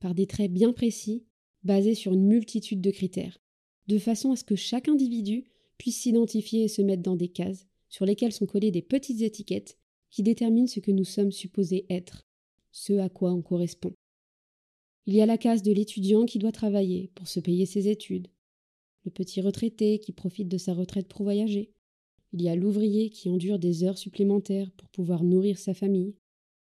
[0.00, 1.24] par des traits bien précis,
[1.62, 3.40] basés sur une multitude de critères,
[3.86, 5.44] de façon à ce que chaque individu
[5.76, 9.78] puisse s'identifier et se mettre dans des cases sur lesquelles sont collées des petites étiquettes
[10.10, 12.26] qui déterminent ce que nous sommes supposés être,
[12.70, 13.92] ce à quoi on correspond.
[15.06, 18.28] Il y a la case de l'étudiant qui doit travailler pour se payer ses études,
[19.04, 21.72] le petit retraité qui profite de sa retraite pour voyager,
[22.32, 26.14] il y a l'ouvrier qui endure des heures supplémentaires pour pouvoir nourrir sa famille,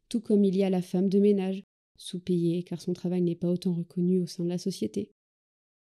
[0.10, 1.64] tout comme il y a la femme de ménage,
[1.98, 5.12] sous-payée car son travail n'est pas autant reconnu au sein de la société.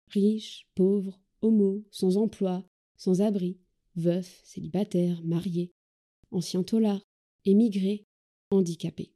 [0.08, 3.58] Riche, pauvre, homo, sans emploi, sans abri,
[3.98, 5.72] veuf, célibataire, marié,
[6.32, 7.06] ancien tolard,
[7.46, 8.06] émigré,
[8.52, 9.12] handicapé.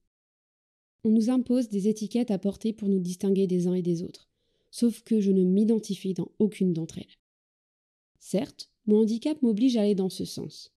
[1.03, 4.29] On nous impose des étiquettes à porter pour nous distinguer des uns et des autres,
[4.69, 7.17] sauf que je ne m'identifie dans aucune d'entre elles.
[8.19, 10.71] Certes, mon handicap m'oblige à aller dans ce sens,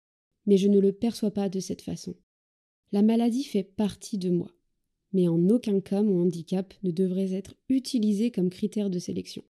[0.46, 2.16] mais je ne le perçois pas de cette façon.
[2.92, 4.52] La maladie fait partie de moi,
[5.14, 9.44] mais en aucun cas mon handicap ne devrait être utilisé comme critère de sélection.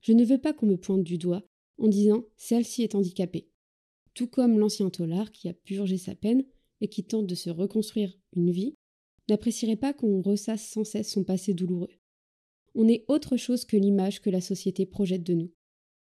[0.00, 1.42] Je ne veux pas qu'on me pointe du doigt
[1.78, 3.48] en disant celle-ci est handicapée.
[4.18, 6.44] Tout comme l'ancien tolard qui a purgé sa peine
[6.80, 8.74] et qui tente de se reconstruire une vie,
[9.28, 11.92] n'apprécierait pas qu'on ressasse sans cesse son passé douloureux.
[12.74, 15.52] On est autre chose que l'image que la société projette de nous.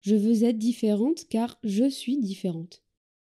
[0.02, 2.82] Je veux être différente car je suis différente.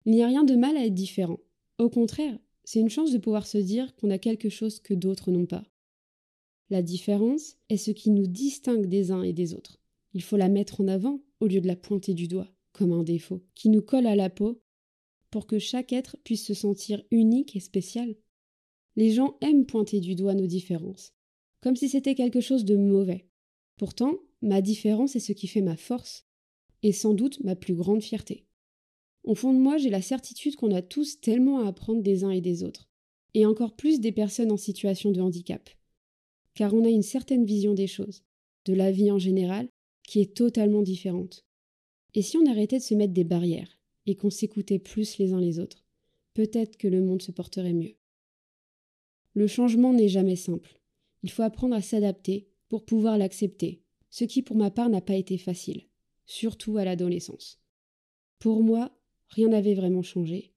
[0.07, 1.39] Il n'y a rien de mal à être différent.
[1.77, 5.29] Au contraire, c'est une chance de pouvoir se dire qu'on a quelque chose que d'autres
[5.29, 5.65] n'ont pas.
[6.71, 9.79] La différence est ce qui nous distingue des uns et des autres.
[10.15, 13.03] Il faut la mettre en avant au lieu de la pointer du doigt, comme un
[13.03, 14.62] défaut, qui nous colle à la peau,
[15.33, 18.15] pour que chaque être puisse se sentir unique et spécial.
[18.95, 21.11] Les gens aiment pointer du doigt nos différences,
[21.59, 23.25] comme si c'était quelque chose de mauvais.
[23.75, 26.27] Pourtant, ma différence est ce qui fait ma force,
[26.83, 28.45] et sans doute ma plus grande fierté.
[29.23, 32.29] Au fond de moi, j'ai la certitude qu'on a tous tellement à apprendre des uns
[32.29, 32.87] et des autres,
[33.33, 35.67] et encore plus des personnes en situation de handicap.
[36.53, 38.23] Car on a une certaine vision des choses,
[38.65, 39.67] de la vie en général,
[40.03, 41.43] qui est totalement différente.
[42.13, 45.39] Et si on arrêtait de se mettre des barrières, et qu'on s'écoutait plus les uns
[45.39, 45.85] les autres,
[46.33, 47.95] peut-être que le monde se porterait mieux.
[49.33, 50.79] Le changement n'est jamais simple.
[51.23, 55.15] Il faut apprendre à s'adapter pour pouvoir l'accepter, ce qui pour ma part n'a pas
[55.15, 55.87] été facile,
[56.25, 57.61] surtout à l'adolescence.
[58.39, 58.95] Pour moi,
[59.29, 60.53] rien n'avait vraiment changé,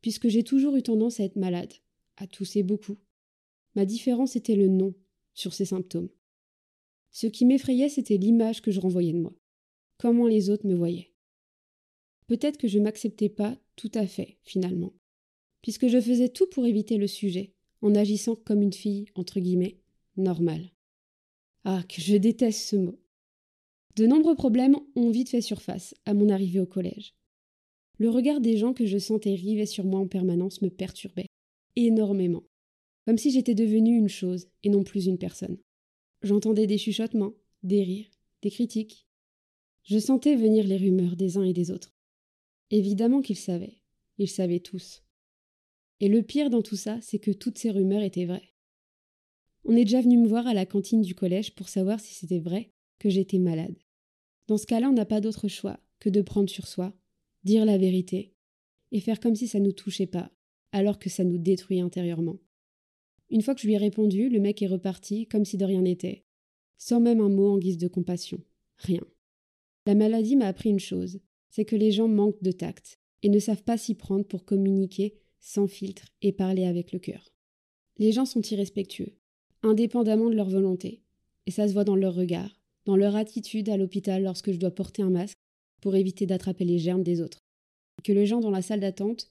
[0.00, 1.72] puisque j'ai toujours eu tendance à être malade,
[2.16, 2.98] à tousser beaucoup.
[3.74, 4.94] Ma différence était le nom
[5.34, 6.10] sur ces symptômes.
[7.10, 9.34] Ce qui m'effrayait, c'était l'image que je renvoyais de moi,
[9.98, 11.09] comment les autres me voyaient.
[12.30, 14.92] Peut-être que je m'acceptais pas tout à fait, finalement,
[15.62, 19.80] puisque je faisais tout pour éviter le sujet, en agissant comme une fille, entre guillemets,
[20.16, 20.70] normale.
[21.64, 23.00] Ah, que je déteste ce mot.
[23.96, 27.16] De nombreux problèmes ont vite fait surface à mon arrivée au collège.
[27.98, 31.26] Le regard des gens que je sentais river sur moi en permanence me perturbait
[31.74, 32.44] énormément,
[33.06, 35.58] comme si j'étais devenue une chose et non plus une personne.
[36.22, 38.10] J'entendais des chuchotements, des rires,
[38.42, 39.08] des critiques.
[39.82, 41.92] Je sentais venir les rumeurs des uns et des autres.
[42.70, 43.80] Évidemment qu'ils savaient,
[44.18, 45.02] ils savaient tous.
[46.00, 48.54] Et le pire dans tout ça, c'est que toutes ces rumeurs étaient vraies.
[49.64, 52.38] On est déjà venu me voir à la cantine du collège pour savoir si c'était
[52.38, 53.76] vrai que j'étais malade.
[54.46, 56.94] Dans ce cas-là, on n'a pas d'autre choix que de prendre sur soi,
[57.44, 58.34] dire la vérité,
[58.92, 60.32] et faire comme si ça ne nous touchait pas,
[60.72, 62.38] alors que ça nous détruit intérieurement.
[63.28, 65.82] Une fois que je lui ai répondu, le mec est reparti comme si de rien
[65.82, 66.24] n'était,
[66.78, 68.42] sans même un mot en guise de compassion.
[68.78, 69.02] Rien.
[69.86, 73.38] La maladie m'a appris une chose, c'est que les gens manquent de tact et ne
[73.38, 77.32] savent pas s'y prendre pour communiquer sans filtre et parler avec le cœur.
[77.98, 79.14] Les gens sont irrespectueux,
[79.62, 81.02] indépendamment de leur volonté,
[81.46, 84.70] et ça se voit dans leur regard, dans leur attitude à l'hôpital lorsque je dois
[84.70, 85.38] porter un masque
[85.80, 87.40] pour éviter d'attraper les germes des autres.
[88.04, 89.30] Que les gens dans la salle d'attente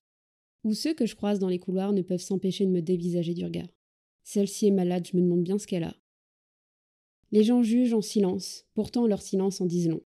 [0.63, 3.45] ou ceux que je croise dans les couloirs ne peuvent s'empêcher de me dévisager du
[3.45, 3.69] regard.
[4.23, 5.95] Celle-ci est malade, je me demande bien ce qu'elle a.
[7.31, 10.03] Les gens jugent en silence, pourtant leur silence en disent long.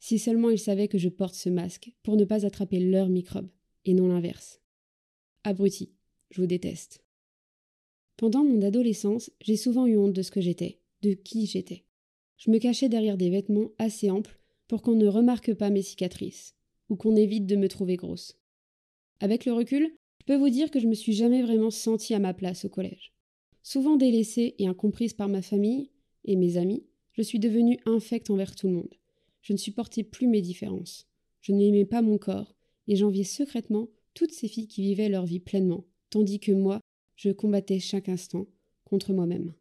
[0.00, 3.48] Si seulement ils savaient que je porte ce masque pour ne pas attraper leur microbe,
[3.84, 4.60] et non l'inverse.
[5.44, 5.92] Abruti,
[6.30, 7.02] je vous déteste.
[8.16, 11.84] Pendant mon adolescence, j'ai souvent eu honte de ce que j'étais, de qui j'étais.
[12.36, 16.54] Je me cachais derrière des vêtements assez amples pour qu'on ne remarque pas mes cicatrices,
[16.88, 18.38] ou qu'on évite de me trouver grosse.
[19.20, 22.18] Avec le recul, je peux vous dire que je me suis jamais vraiment sentie à
[22.18, 23.12] ma place au collège.
[23.62, 25.90] Souvent délaissée et incomprise par ma famille
[26.24, 28.94] et mes amis, je suis devenue infecte envers tout le monde.
[29.44, 31.06] Je ne supportais plus mes différences.
[31.42, 32.56] Je n'aimais pas mon corps,
[32.88, 36.80] et j'enviais secrètement toutes ces filles qui vivaient leur vie pleinement, tandis que moi,
[37.16, 38.46] je combattais chaque instant
[38.84, 39.52] contre moi-même.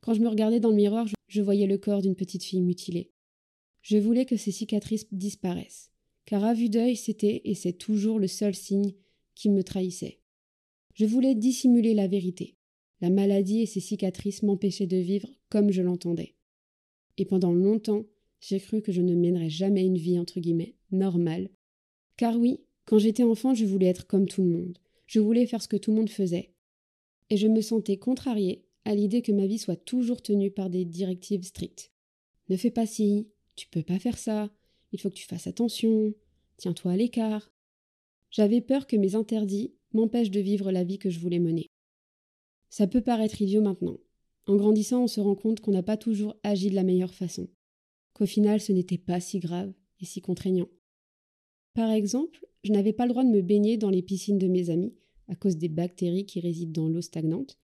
[0.00, 3.12] Quand je me regardais dans le miroir, je voyais le corps d'une petite fille mutilée.
[3.82, 5.92] Je voulais que ces cicatrices disparaissent,
[6.24, 8.94] car à vue d'œil, c'était et c'est toujours le seul signe
[9.36, 10.18] qui me trahissait.
[10.94, 12.56] Je voulais dissimuler la vérité.
[13.00, 16.34] La maladie et ses cicatrices m'empêchaient de vivre comme je l'entendais.
[17.16, 18.04] Et pendant longtemps,
[18.40, 21.50] j'ai cru que je ne mènerais jamais une vie entre guillemets normale.
[22.16, 24.78] Car oui, quand j'étais enfant, je voulais être comme tout le monde.
[25.06, 26.52] Je voulais faire ce que tout le monde faisait.
[27.30, 30.84] Et je me sentais contrariée à l'idée que ma vie soit toujours tenue par des
[30.84, 31.92] directives strictes.
[32.48, 34.50] Ne fais pas ci, tu peux pas faire ça,
[34.92, 36.14] il faut que tu fasses attention,
[36.56, 37.52] tiens-toi à l'écart.
[38.30, 41.66] J'avais peur que mes interdits m'empêchent de vivre la vie que je voulais mener.
[42.70, 43.98] Ça peut paraître idiot maintenant.
[44.46, 47.48] En grandissant, on se rend compte qu'on n'a pas toujours agi de la meilleure façon,
[48.18, 50.68] qu'au final ce n'était pas si grave et si contraignant.
[51.74, 54.70] Par exemple, je n'avais pas le droit de me baigner dans les piscines de mes
[54.70, 54.94] amis
[55.28, 57.60] à cause des bactéries qui résident dans l'eau stagnante.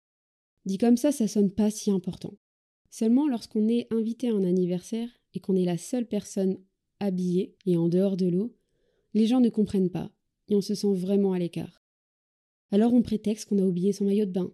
[0.66, 2.38] Dit comme ça, ça sonne pas si important.
[2.92, 6.60] Seulement lorsqu'on est invité à un anniversaire et qu'on est la seule personne
[7.00, 8.56] habillé et en dehors de l'eau,
[9.16, 10.12] les gens ne comprennent pas
[10.50, 11.84] et on se sent vraiment à l'écart.
[12.70, 14.54] Alors on prétexte qu'on a oublié son maillot de bain.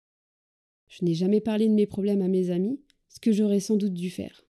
[0.87, 3.93] Je n'ai jamais parlé de mes problèmes à mes amis, ce que j'aurais sans doute
[3.93, 4.48] dû faire.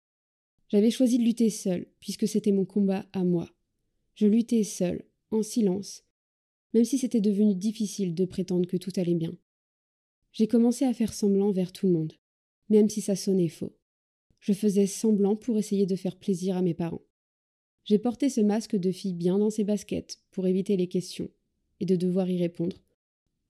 [0.72, 3.46] J'avais choisi de lutter seul, puisque c'était mon combat à moi.
[4.14, 6.02] Je luttais seul, en silence,
[6.72, 9.36] même si c'était devenu difficile de prétendre que tout allait bien.
[10.32, 12.14] J'ai commencé à faire semblant vers tout le monde,
[12.70, 13.76] même si ça sonnait faux.
[14.40, 17.04] Je faisais semblant pour essayer de faire plaisir à mes parents.
[17.84, 21.28] J'ai porté ce masque de fille bien dans ses baskets pour éviter les questions
[21.80, 22.82] et de devoir y répondre,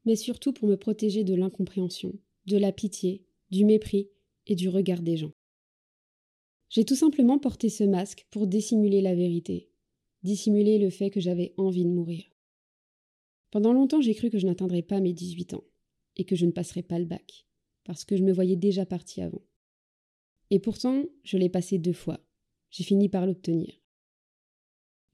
[0.06, 4.08] mais surtout pour me protéger de l'incompréhension, de la pitié, du mépris
[4.48, 5.32] et du regard des gens.
[6.72, 9.68] J'ai tout simplement porté ce masque pour dissimuler la vérité,
[10.22, 12.24] dissimuler le fait que j'avais envie de mourir.
[13.50, 15.64] Pendant longtemps, j'ai cru que je n'atteindrais pas mes 18 ans
[16.16, 17.46] et que je ne passerais pas le bac,
[17.84, 19.42] parce que je me voyais déjà partie avant.
[20.48, 22.24] Et pourtant, je l'ai passé deux fois.
[22.70, 23.78] J'ai fini par l'obtenir.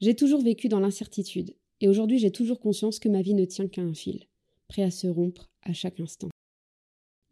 [0.01, 3.67] J'ai toujours vécu dans l'incertitude, et aujourd'hui j'ai toujours conscience que ma vie ne tient
[3.67, 4.29] qu'à un fil,
[4.69, 6.29] prêt à se rompre à chaque instant.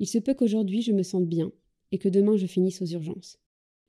[0.01, 1.53] Il se peut qu'aujourd'hui je me sente bien,
[1.93, 3.39] et que demain je finisse aux urgences.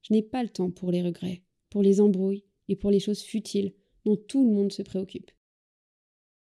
[0.08, 3.22] Je n'ai pas le temps pour les regrets, pour les embrouilles et pour les choses
[3.22, 3.74] futiles
[4.06, 5.32] dont tout le monde se préoccupe.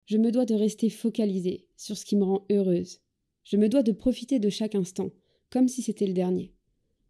[0.04, 3.00] Je me dois de rester focalisée sur ce qui me rend heureuse.
[3.44, 5.10] Je me dois de profiter de chaque instant,
[5.48, 6.52] comme si c'était le dernier,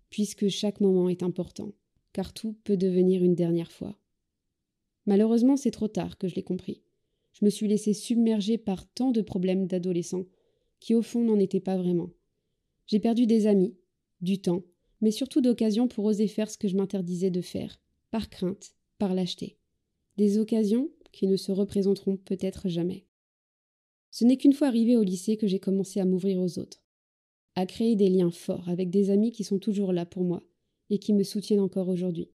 [0.09, 1.73] puisque chaque moment est important,
[2.13, 3.99] car tout peut devenir une dernière fois.
[5.05, 6.83] Malheureusement, c'est trop tard que je l'ai compris.
[7.33, 10.27] Je me suis laissé submerger par tant de problèmes d'adolescents,
[10.79, 12.11] qui au fond n'en étaient pas vraiment.
[12.87, 13.77] J'ai perdu des amis,
[14.21, 14.63] du temps,
[15.01, 17.81] mais surtout d'occasions pour oser faire ce que je m'interdisais de faire,
[18.11, 19.59] par crainte, par lâcheté.
[20.17, 23.07] Des occasions qui ne se représenteront peut-être jamais.
[24.11, 26.83] Ce n'est qu'une fois arrivé au lycée que j'ai commencé à m'ouvrir aux autres,
[27.55, 30.43] à créer des liens forts avec des amis qui sont toujours là pour moi
[30.91, 32.31] et qui me soutiennent encore aujourd'hui.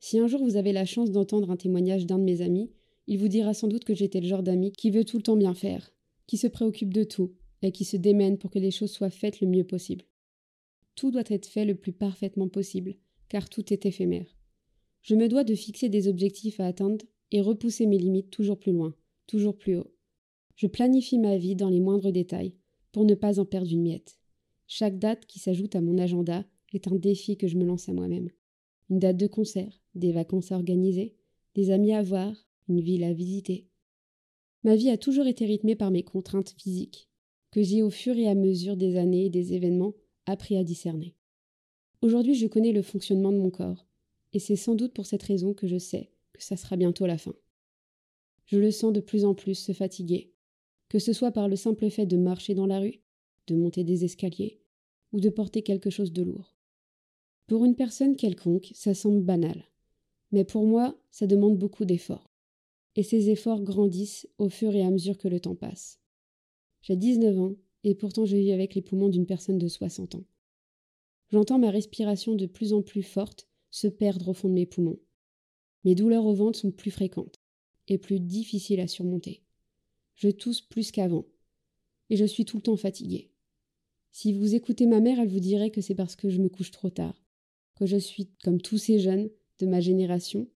[0.00, 2.72] Si un jour vous avez la chance d'entendre un témoignage d'un de mes amis,
[3.06, 5.36] il vous dira sans doute que j'étais le genre d'ami qui veut tout le temps
[5.36, 5.92] bien faire,
[6.26, 9.40] qui se préoccupe de tout, et qui se démène pour que les choses soient faites
[9.40, 10.04] le mieux possible.
[10.94, 12.96] Tout doit être fait le plus parfaitement possible,
[13.28, 14.36] car tout est éphémère.
[15.02, 18.72] Je me dois de fixer des objectifs à atteindre et repousser mes limites toujours plus
[18.72, 18.94] loin,
[19.26, 19.92] toujours plus haut.
[20.54, 22.54] Je planifie ma vie dans les moindres détails,
[22.92, 24.18] pour ne pas en perdre une miette.
[24.66, 27.92] Chaque date qui s'ajoute à mon agenda est un défi que je me lance à
[27.92, 28.30] moi-même.
[28.90, 31.16] Une date de concert, des vacances à organiser,
[31.54, 33.66] des amis à voir, une ville à visiter.
[34.64, 37.08] Ma vie a toujours été rythmée par mes contraintes physiques,
[37.50, 39.94] que j'ai au fur et à mesure des années et des événements
[40.26, 41.14] appris à discerner.
[42.00, 43.86] Aujourd'hui, je connais le fonctionnement de mon corps,
[44.32, 47.18] et c'est sans doute pour cette raison que je sais que ça sera bientôt la
[47.18, 47.34] fin.
[48.46, 50.32] Je le sens de plus en plus se fatiguer,
[50.88, 53.00] que ce soit par le simple fait de marcher dans la rue,
[53.46, 54.60] de monter des escaliers,
[55.12, 56.56] ou de porter quelque chose de lourd.
[57.46, 59.64] Pour une personne quelconque, ça semble banal.
[60.32, 62.30] Mais pour moi, ça demande beaucoup d'efforts.
[62.96, 66.00] Et ces efforts grandissent au fur et à mesure que le temps passe.
[66.80, 70.24] J'ai 19 ans, et pourtant je vis avec les poumons d'une personne de 60 ans.
[71.30, 75.00] J'entends ma respiration de plus en plus forte se perdre au fond de mes poumons.
[75.84, 77.40] Mes douleurs au ventre sont plus fréquentes
[77.88, 79.42] et plus difficiles à surmonter.
[80.14, 81.26] Je tousse plus qu'avant,
[82.10, 83.30] et je suis tout le temps fatiguée.
[84.12, 86.70] Si vous écoutez ma mère, elle vous dirait que c'est parce que je me couche
[86.70, 87.24] trop tard,
[87.76, 90.46] que je suis comme tous ces jeunes de ma génération.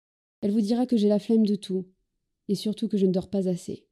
[0.42, 1.86] Elle vous dira que j'ai la flemme de tout,
[2.48, 3.86] et surtout que je ne dors pas assez.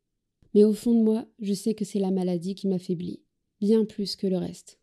[0.53, 3.24] Mais au fond de moi, je sais que c'est la maladie qui m'affaiblit,
[3.61, 4.79] bien plus que le reste.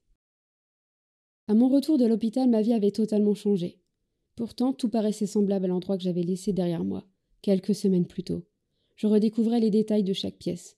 [1.47, 3.79] À mon retour de l'hôpital, ma vie avait totalement changé.
[4.35, 7.05] Pourtant, tout paraissait semblable à l'endroit que j'avais laissé derrière moi,
[7.41, 8.45] quelques semaines plus tôt.
[8.95, 10.77] Je redécouvrais les détails de chaque pièce.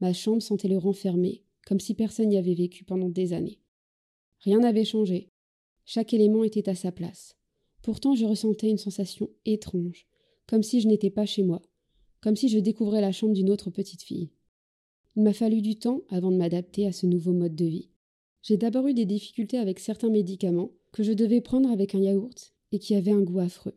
[0.00, 3.60] Ma chambre sentait le renfermer, comme si personne n'y avait vécu pendant des années.
[4.40, 5.30] Rien n'avait changé.
[5.84, 7.36] Chaque élément était à sa place.
[7.82, 10.06] Pourtant, je ressentais une sensation étrange,
[10.46, 11.62] comme si je n'étais pas chez moi,
[12.20, 14.30] comme si je découvrais la chambre d'une autre petite fille.
[15.16, 17.90] Il m'a fallu du temps avant de m'adapter à ce nouveau mode de vie.
[18.42, 22.54] J'ai d'abord eu des difficultés avec certains médicaments que je devais prendre avec un yaourt
[22.72, 23.76] et qui avaient un goût affreux.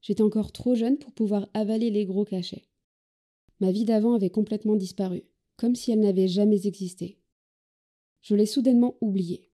[0.00, 2.68] J'étais encore trop jeune pour pouvoir avaler les gros cachets.
[3.60, 5.24] Ma vie d'avant avait complètement disparu,
[5.56, 7.18] comme si elle n'avait jamais existé.
[8.20, 9.50] Je l'ai soudainement oubliée.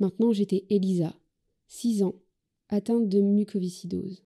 [0.00, 1.14] Maintenant j'étais Elisa,
[1.68, 2.16] six ans,
[2.68, 4.24] atteinte de mucoviscidose.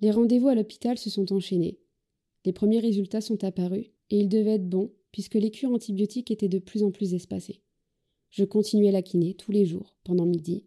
[0.00, 1.78] Les rendez-vous à l'hôpital se sont enchaînés.
[2.44, 6.48] Les premiers résultats sont apparus, et ils devaient être bons, puisque les cures antibiotiques étaient
[6.48, 7.62] de plus en plus espacées.
[8.28, 10.66] Je continuais la kiné tous les jours, pendant midi,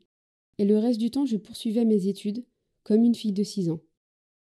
[0.58, 2.44] et le reste du temps je poursuivais mes études,
[2.84, 3.82] comme une fille de six ans.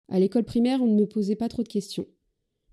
[0.08, 2.06] À l'école primaire, on ne me posait pas trop de questions.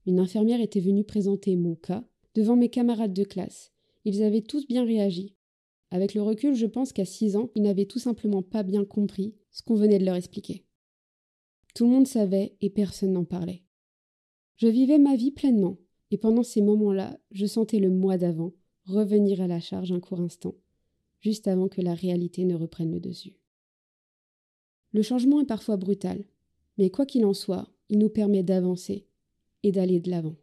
[0.06, 3.74] Une infirmière était venue présenter mon cas devant mes camarades de classe.
[4.06, 5.36] Ils avaient tous bien réagi.
[5.92, 9.36] Avec le recul, je pense qu'à six ans, ils n'avaient tout simplement pas bien compris
[9.52, 10.64] ce qu'on venait de leur expliquer.
[11.74, 13.64] Tout le monde savait et personne n'en parlait.
[14.56, 15.78] Je vivais ma vie pleinement,
[16.16, 18.54] et pendant ces moments-là, je sentais le mois d'avant
[18.86, 20.56] revenir à la charge un court instant,
[21.20, 23.36] juste avant que la réalité ne reprenne le dessus.
[24.94, 26.24] Le changement est parfois brutal,
[26.78, 29.10] mais quoi qu'il en soit, il nous permet d'avancer
[29.64, 30.38] et d'aller de l'avant.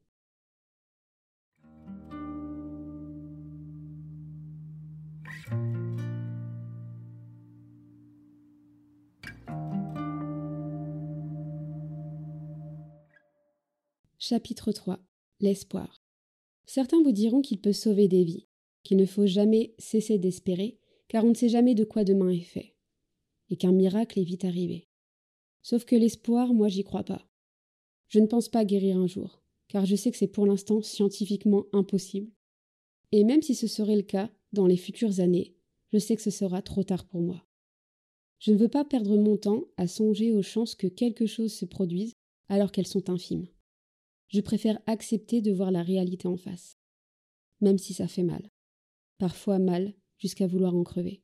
[14.19, 15.01] Chapitre 3
[15.42, 16.05] L'espoir.
[16.66, 18.46] Certains vous diront qu'il peut sauver des vies,
[18.85, 20.78] qu'il ne faut jamais cesser d'espérer,
[21.09, 22.76] car on ne sait jamais de quoi demain est fait,
[23.50, 24.87] et qu'un miracle est vite arrivé.
[25.61, 27.28] Sauf que l'espoir, moi j'y crois pas.
[28.07, 31.66] Je ne pense pas guérir un jour, car je sais que c'est pour l'instant scientifiquement
[31.72, 32.31] impossible.
[33.11, 35.57] Et même si ce serait le cas, dans les futures années,
[35.92, 37.44] je sais que ce sera trop tard pour moi.
[38.38, 41.64] Je ne veux pas perdre mon temps à songer aux chances que quelque chose se
[41.64, 42.14] produise
[42.48, 43.48] alors qu'elles sont infimes.
[44.33, 46.79] Je préfère accepter de voir la réalité en face,
[47.61, 48.51] même si ça fait mal.
[49.18, 51.23] Parfois mal jusqu'à vouloir en crever.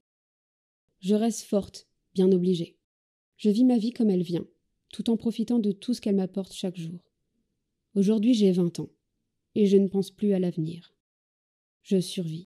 [1.01, 2.77] Je reste forte, bien obligée.
[3.39, 4.47] Je vis ma vie comme elle vient,
[4.93, 7.01] tout en profitant de tout ce qu'elle m'apporte chaque jour.
[7.95, 8.91] Aujourd'hui j'ai vingt ans,
[9.55, 10.95] et je ne pense plus à l'avenir.
[11.81, 12.49] Je survis.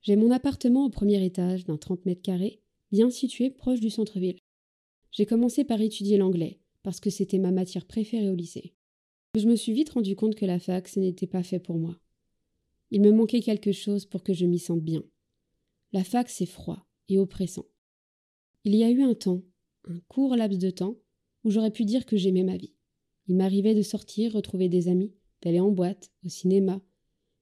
[0.00, 4.40] J'ai mon appartement au premier étage d'un trente mètres carrés, bien situé proche du centre-ville.
[5.12, 8.74] J'ai commencé par étudier l'anglais, parce que c'était ma matière préférée au lycée.
[9.34, 11.98] Je me suis vite rendu compte que la fac, ce n'était pas fait pour moi.
[12.90, 15.04] Il me manquait quelque chose pour que je m'y sente bien.
[15.92, 17.66] La fac, c'est froid et oppressant.
[18.64, 19.42] Il y a eu un temps,
[19.84, 20.96] un court laps de temps,
[21.44, 22.74] où j'aurais pu dire que j'aimais ma vie.
[23.26, 25.12] Il m'arrivait de sortir, retrouver des amis,
[25.42, 26.80] d'aller en boîte, au cinéma,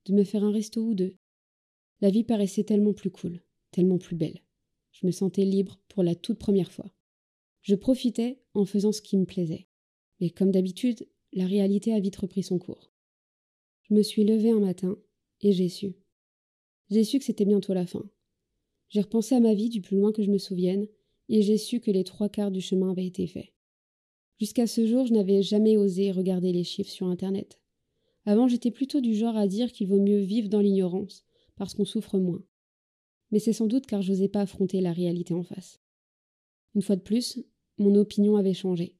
[0.04, 1.16] de me faire un resto ou deux.
[2.00, 4.42] La vie paraissait tellement plus cool, tellement plus belle.
[4.92, 6.92] Je me sentais libre pour la toute première fois.
[7.62, 9.66] Je profitais en faisant ce qui me plaisait.
[10.20, 11.06] Mais comme d'habitude,
[11.36, 12.90] la réalité a vite repris son cours.
[13.82, 14.98] Je me suis levée un matin
[15.42, 15.94] et j'ai su.
[16.90, 18.08] J'ai su que c'était bientôt la fin.
[18.88, 20.88] J'ai repensé à ma vie du plus loin que je me souvienne
[21.28, 23.52] et j'ai su que les trois quarts du chemin avaient été faits.
[24.40, 27.60] Jusqu'à ce jour, je n'avais jamais osé regarder les chiffres sur Internet.
[28.24, 31.24] Avant, j'étais plutôt du genre à dire qu'il vaut mieux vivre dans l'ignorance,
[31.56, 32.42] parce qu'on souffre moins.
[33.30, 35.80] Mais c'est sans doute car je n'osais pas affronter la réalité en face.
[36.74, 37.38] Une fois de plus,
[37.78, 38.96] mon opinion avait changé.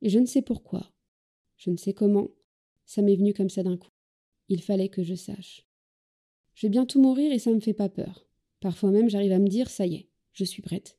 [0.00, 0.91] Et je ne sais pourquoi,
[1.64, 2.28] je ne sais comment,
[2.86, 3.92] ça m'est venu comme ça d'un coup.
[4.48, 5.64] Il fallait que je sache.
[6.54, 8.26] Je vais bientôt mourir et ça me fait pas peur.
[8.58, 10.98] Parfois même j'arrive à me dire ça y est, je suis prête.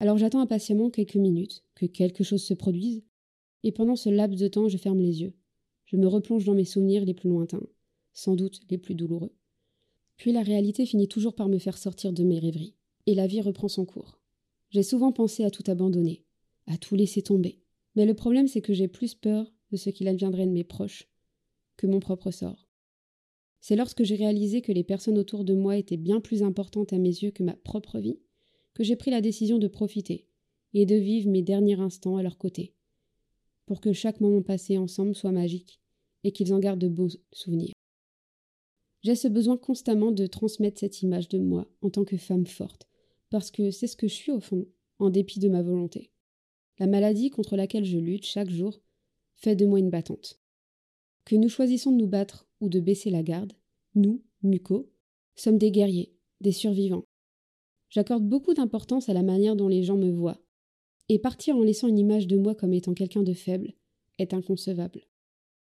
[0.00, 3.04] Alors j'attends impatiemment quelques minutes, que quelque chose se produise,
[3.62, 5.34] et pendant ce laps de temps, je ferme les yeux.
[5.84, 7.62] Je me replonge dans mes souvenirs les plus lointains,
[8.12, 9.32] sans doute les plus douloureux.
[10.16, 12.74] Puis la réalité finit toujours par me faire sortir de mes rêveries,
[13.06, 14.20] et la vie reprend son cours.
[14.70, 16.24] J'ai souvent pensé à tout abandonner,
[16.66, 17.60] à tout laisser tomber.
[17.94, 21.08] Mais le problème, c'est que j'ai plus peur de ce qu'il adviendrait de mes proches
[21.76, 22.68] que mon propre sort.
[23.60, 26.98] C'est lorsque j'ai réalisé que les personnes autour de moi étaient bien plus importantes à
[26.98, 28.18] mes yeux que ma propre vie,
[28.74, 30.26] que j'ai pris la décision de profiter
[30.72, 32.74] et de vivre mes derniers instants à leur côté,
[33.66, 35.80] pour que chaque moment passé ensemble soit magique
[36.24, 37.74] et qu'ils en gardent de beaux souvenirs.
[39.02, 42.86] J'ai ce besoin constamment de transmettre cette image de moi en tant que femme forte,
[43.30, 44.66] parce que c'est ce que je suis au fond,
[44.98, 46.10] en dépit de ma volonté.
[46.78, 48.80] La maladie contre laquelle je lutte chaque jour
[49.40, 50.38] fait de moi une battante.
[51.24, 53.54] Que nous choisissons de nous battre ou de baisser la garde,
[53.94, 54.90] nous, mucos,
[55.34, 57.04] sommes des guerriers, des survivants.
[57.88, 60.40] J'accorde beaucoup d'importance à la manière dont les gens me voient,
[61.08, 63.72] et partir en laissant une image de moi comme étant quelqu'un de faible
[64.18, 65.06] est inconcevable.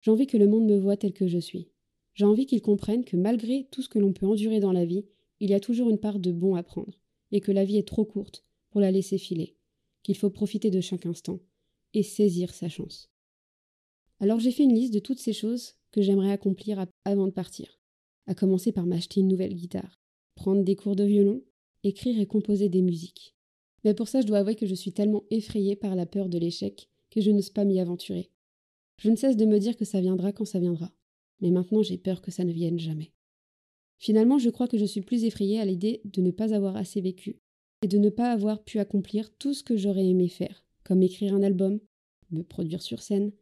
[0.01, 1.69] J'ai que le monde me voie tel que je suis.
[2.15, 5.05] J'ai envie qu'il comprenne que malgré tout ce que l'on peut endurer dans la vie,
[5.41, 7.01] il y a toujours une part de bon à prendre,
[7.33, 9.57] et que la vie est trop courte pour la laisser filer,
[10.05, 11.41] qu'il faut profiter de chaque instant
[11.93, 13.11] et saisir sa chance.
[14.19, 17.81] Alors j'ai fait une liste de toutes ces choses que j'aimerais accomplir avant de partir,
[18.27, 20.01] à commencer par m'acheter une nouvelle guitare,
[20.35, 21.43] prendre des cours de violon,
[21.83, 23.35] écrire et composer des musiques.
[23.85, 26.39] Mais pour ça, je dois avouer que je suis tellement effrayée par la peur de
[26.39, 28.31] l'échec que je n'ose pas m'y aventurer.
[28.99, 30.93] Je ne cesse de me dire que ça viendra quand ça viendra,
[31.41, 33.13] mais maintenant j'ai peur que ça ne vienne jamais.
[33.99, 37.01] Finalement, je crois que je suis plus effrayée à l'idée de ne pas avoir assez
[37.01, 37.41] vécu
[37.83, 41.35] et de ne pas avoir pu accomplir tout ce que j'aurais aimé faire, comme écrire
[41.35, 41.81] un album,
[42.31, 43.33] me produire sur scène,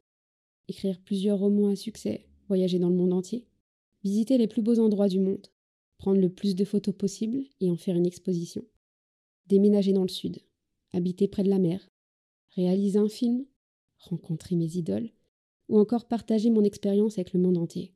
[0.68, 3.46] écrire plusieurs romans à succès, voyager dans le monde entier,
[4.02, 5.46] visiter les plus beaux endroits du monde,
[5.98, 8.64] prendre le plus de photos possible et en faire une exposition,
[9.46, 10.40] déménager dans le sud,
[10.92, 11.90] habiter près de la mer,
[12.50, 13.46] réaliser un film,
[13.98, 15.10] rencontrer mes idoles,
[15.68, 17.94] ou encore partager mon expérience avec le monde entier.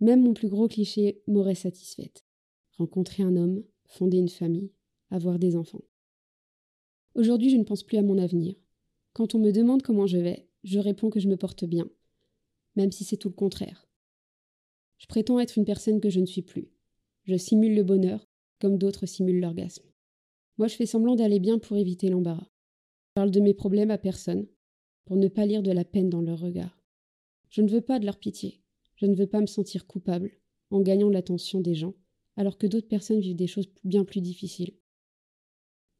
[0.00, 2.24] Même mon plus gros cliché m'aurait satisfaite.
[2.76, 4.72] Rencontrer un homme, fonder une famille,
[5.10, 5.82] avoir des enfants.
[7.14, 8.54] Aujourd'hui, je ne pense plus à mon avenir.
[9.12, 11.88] Quand on me demande comment je vais, je réponds que je me porte bien,
[12.76, 13.88] même si c'est tout le contraire.
[14.98, 16.68] Je prétends être une personne que je ne suis plus.
[17.24, 18.28] Je simule le bonheur,
[18.60, 19.88] comme d'autres simulent l'orgasme.
[20.58, 22.48] Moi, je fais semblant d'aller bien pour éviter l'embarras.
[23.08, 24.46] Je parle de mes problèmes à personne,
[25.04, 26.82] pour ne pas lire de la peine dans leur regard.
[27.48, 28.60] Je ne veux pas de leur pitié.
[28.96, 30.32] Je ne veux pas me sentir coupable
[30.70, 31.94] en gagnant l'attention des gens,
[32.36, 34.74] alors que d'autres personnes vivent des choses bien plus difficiles.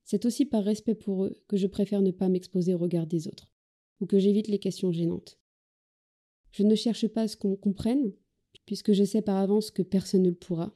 [0.05, 3.29] C'est aussi par respect pour eux que je préfère ne pas m'exposer au regard des
[3.29, 3.51] autres,
[4.01, 5.39] ou que j'évite les questions gênantes.
[6.53, 8.13] Je ne cherche pas à ce qu'on comprenne,
[8.67, 10.75] puisque je sais par avance que personne ne le pourra,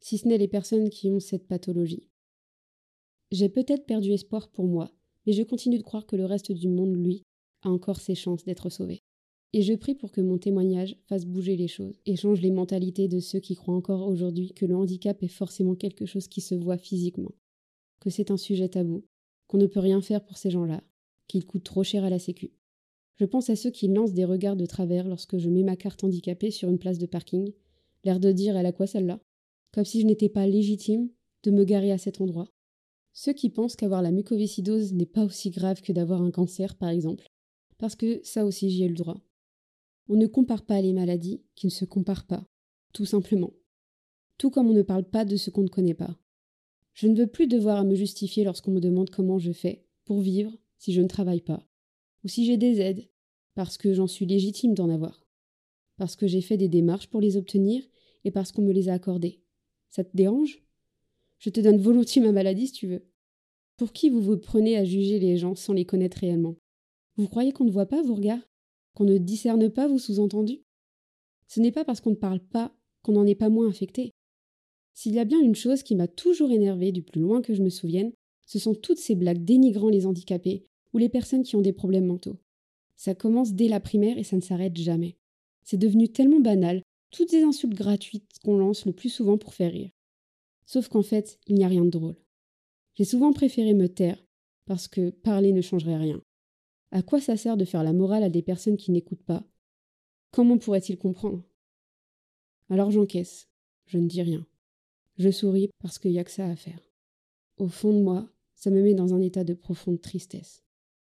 [0.00, 2.08] si ce n'est les personnes qui ont cette pathologie.
[3.30, 4.92] J'ai peut-être perdu espoir pour moi,
[5.26, 7.22] mais je continue de croire que le reste du monde, lui,
[7.62, 9.02] a encore ses chances d'être sauvé.
[9.54, 13.06] Et je prie pour que mon témoignage fasse bouger les choses et change les mentalités
[13.06, 16.54] de ceux qui croient encore aujourd'hui que le handicap est forcément quelque chose qui se
[16.54, 17.34] voit physiquement,
[18.00, 19.04] que c'est un sujet tabou,
[19.46, 20.82] qu'on ne peut rien faire pour ces gens-là,
[21.28, 22.52] qu'il coûte trop cher à la sécu.
[23.16, 26.02] Je pense à ceux qui lancent des regards de travers lorsque je mets ma carte
[26.04, 27.52] handicapée sur une place de parking,
[28.04, 29.20] l'air de dire elle a quoi celle-là?
[29.72, 31.08] Comme si je n'étais pas légitime
[31.44, 32.48] de me garer à cet endroit.
[33.12, 36.88] Ceux qui pensent qu'avoir la mucoviscidose n'est pas aussi grave que d'avoir un cancer, par
[36.88, 37.26] exemple,
[37.78, 39.20] parce que ça aussi j'y ai le droit.
[40.08, 42.46] On ne compare pas les maladies qui ne se comparent pas,
[42.92, 43.52] tout simplement.
[44.38, 46.18] Tout comme on ne parle pas de ce qu'on ne connaît pas.
[46.94, 50.20] Je ne veux plus devoir à me justifier lorsqu'on me demande comment je fais pour
[50.20, 51.66] vivre si je ne travaille pas,
[52.24, 53.08] ou si j'ai des aides,
[53.54, 55.26] parce que j'en suis légitime d'en avoir,
[55.96, 57.82] parce que j'ai fait des démarches pour les obtenir
[58.24, 59.40] et parce qu'on me les a accordées.
[59.90, 60.62] Ça te dérange?
[61.38, 63.04] Je te donne volontiers ma maladie si tu veux.
[63.76, 66.56] Pour qui vous vous prenez à juger les gens sans les connaître réellement?
[67.16, 68.48] Vous croyez qu'on ne voit pas vos regards?
[68.94, 70.62] Qu'on ne discerne pas vos sous-entendus?
[71.48, 74.12] Ce n'est pas parce qu'on ne parle pas qu'on n'en est pas moins affecté.
[74.94, 77.62] S'il y a bien une chose qui m'a toujours énervé du plus loin que je
[77.62, 78.12] me souvienne,
[78.46, 82.06] ce sont toutes ces blagues dénigrant les handicapés ou les personnes qui ont des problèmes
[82.06, 82.38] mentaux.
[82.96, 85.16] Ça commence dès la primaire et ça ne s'arrête jamais.
[85.64, 89.72] C'est devenu tellement banal, toutes ces insultes gratuites qu'on lance le plus souvent pour faire
[89.72, 89.90] rire.
[90.66, 92.16] Sauf qu'en fait, il n'y a rien de drôle.
[92.94, 94.22] J'ai souvent préféré me taire,
[94.66, 96.22] parce que parler ne changerait rien.
[96.90, 99.44] À quoi ça sert de faire la morale à des personnes qui n'écoutent pas?
[100.30, 101.42] Comment pourraient-ils comprendre?
[102.70, 103.48] Alors j'encaisse,
[103.86, 104.46] je ne dis rien.
[105.18, 106.80] Je souris parce qu'il n'y a que ça à faire.
[107.58, 110.61] Au fond de moi, ça me met dans un état de profonde tristesse.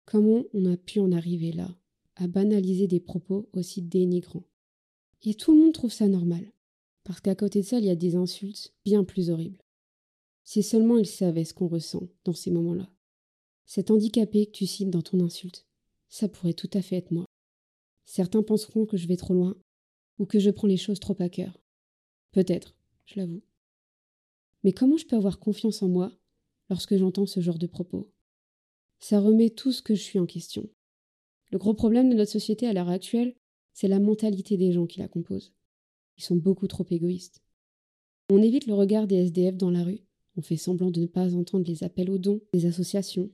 [0.05, 1.75] Comment on a pu en arriver là,
[2.15, 4.47] à banaliser des propos aussi dénigrants?
[5.23, 6.51] Et tout le monde trouve ça normal,
[7.03, 9.63] parce qu'à côté de ça, il y a des insultes bien plus horribles.
[10.43, 12.87] Si seulement ils savaient ce qu'on ressent dans ces moments-là.
[13.65, 15.65] Cet handicapé que tu cites dans ton insulte,
[16.07, 17.25] ça pourrait tout à fait être moi.
[18.05, 19.57] Certains penseront que je vais trop loin,
[20.19, 21.59] ou que je prends les choses trop à cœur.
[22.31, 22.75] Peut-être,
[23.05, 23.41] je l'avoue.
[24.63, 26.11] Mais comment je peux avoir confiance en moi
[26.69, 28.11] lorsque j'entends ce genre de propos?
[29.07, 30.67] Ça remet tout ce que je suis en question.
[31.51, 33.35] Le gros problème de notre société à l'heure actuelle,
[33.71, 35.53] c'est la mentalité des gens qui la composent.
[36.17, 37.43] Ils sont beaucoup trop égoïstes.
[38.31, 40.01] On évite le regard des SDF dans la rue,
[40.37, 43.29] on fait semblant de ne pas entendre les appels aux dons des associations.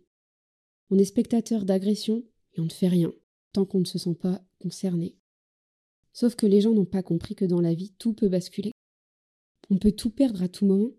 [0.90, 3.14] On est spectateur d'agressions et on ne fait rien,
[3.54, 5.16] tant qu'on ne se sent pas concerné.
[6.12, 8.74] Sauf que les gens n'ont pas compris que dans la vie, tout peut basculer.
[9.70, 10.92] On peut tout perdre à tout moment.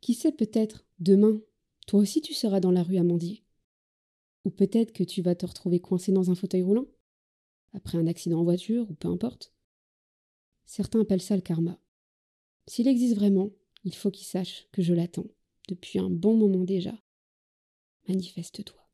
[0.00, 1.42] Qui sait peut-être, demain,
[1.86, 3.44] toi aussi tu seras dans la rue à mendier.
[4.44, 6.86] Ou peut-être que tu vas te retrouver coincé dans un fauteuil roulant,
[7.72, 9.52] après un accident en voiture, ou peu importe.
[10.64, 11.80] Certains appellent ça le karma.
[12.66, 13.50] S'il existe vraiment,
[13.84, 15.26] il faut qu'il sache que je l'attends,
[15.68, 16.94] depuis un bon moment déjà.
[18.08, 18.88] Manifeste-toi.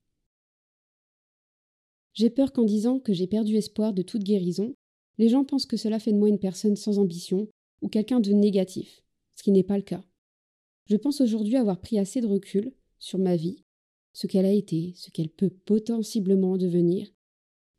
[2.12, 4.74] J'ai peur qu'en disant que j'ai perdu espoir de toute guérison,
[5.18, 7.49] les gens pensent que cela fait de moi une personne sans ambition
[7.82, 9.03] ou quelqu'un de négatif,
[9.34, 10.05] ce qui n'est pas le cas.
[10.86, 13.64] Je pense aujourd'hui avoir pris assez de recul sur ma vie,
[14.15, 17.12] ce qu'elle a été, ce qu'elle peut potentiellement devenir,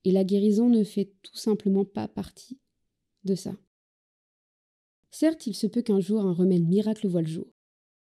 [0.03, 2.59] et la guérison ne fait tout simplement pas partie
[3.23, 3.55] de ça.
[5.09, 7.47] Certes, il se peut qu'un jour un remède miracle voie le jour,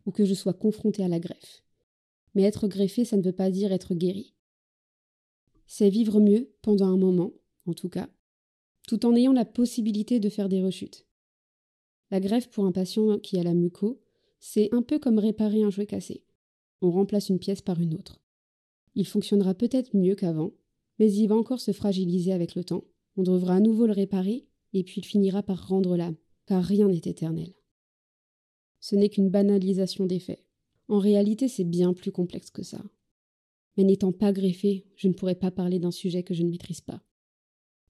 [0.05, 1.61] ou que je sois confronté à la greffe.
[2.33, 4.33] Mais être greffé, ça ne veut pas dire être guéri.
[5.67, 7.33] C'est vivre mieux, pendant un moment,
[7.65, 8.09] en tout cas,
[8.87, 11.05] tout en ayant la possibilité de faire des rechutes.
[12.11, 14.01] La greffe pour un patient qui a la muco,
[14.39, 16.23] c'est un peu comme réparer un jouet cassé.
[16.81, 18.20] On remplace une pièce par une autre.
[18.95, 20.53] Il fonctionnera peut-être mieux qu'avant,
[20.99, 22.83] mais il va encore se fragiliser avec le temps.
[23.15, 26.87] On devra à nouveau le réparer, et puis il finira par rendre l'âme car rien
[26.89, 27.53] n'est éternel.
[28.79, 30.45] Ce n'est qu'une banalisation des faits.
[30.87, 32.83] En réalité, c'est bien plus complexe que ça.
[33.77, 36.81] Mais n'étant pas greffé, je ne pourrais pas parler d'un sujet que je ne maîtrise
[36.81, 37.01] pas.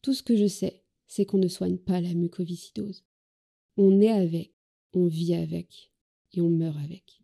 [0.01, 3.03] Tout ce que je sais, c'est qu'on ne soigne pas la mucoviscidose.
[3.77, 4.53] On est avec,
[4.93, 5.91] on vit avec,
[6.33, 7.20] et on meurt avec.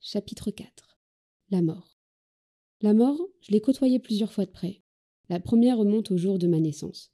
[0.00, 0.98] Chapitre 4
[1.50, 1.98] La mort.
[2.80, 4.82] La mort, je l'ai côtoyée plusieurs fois de près.
[5.28, 7.12] La première remonte au jour de ma naissance.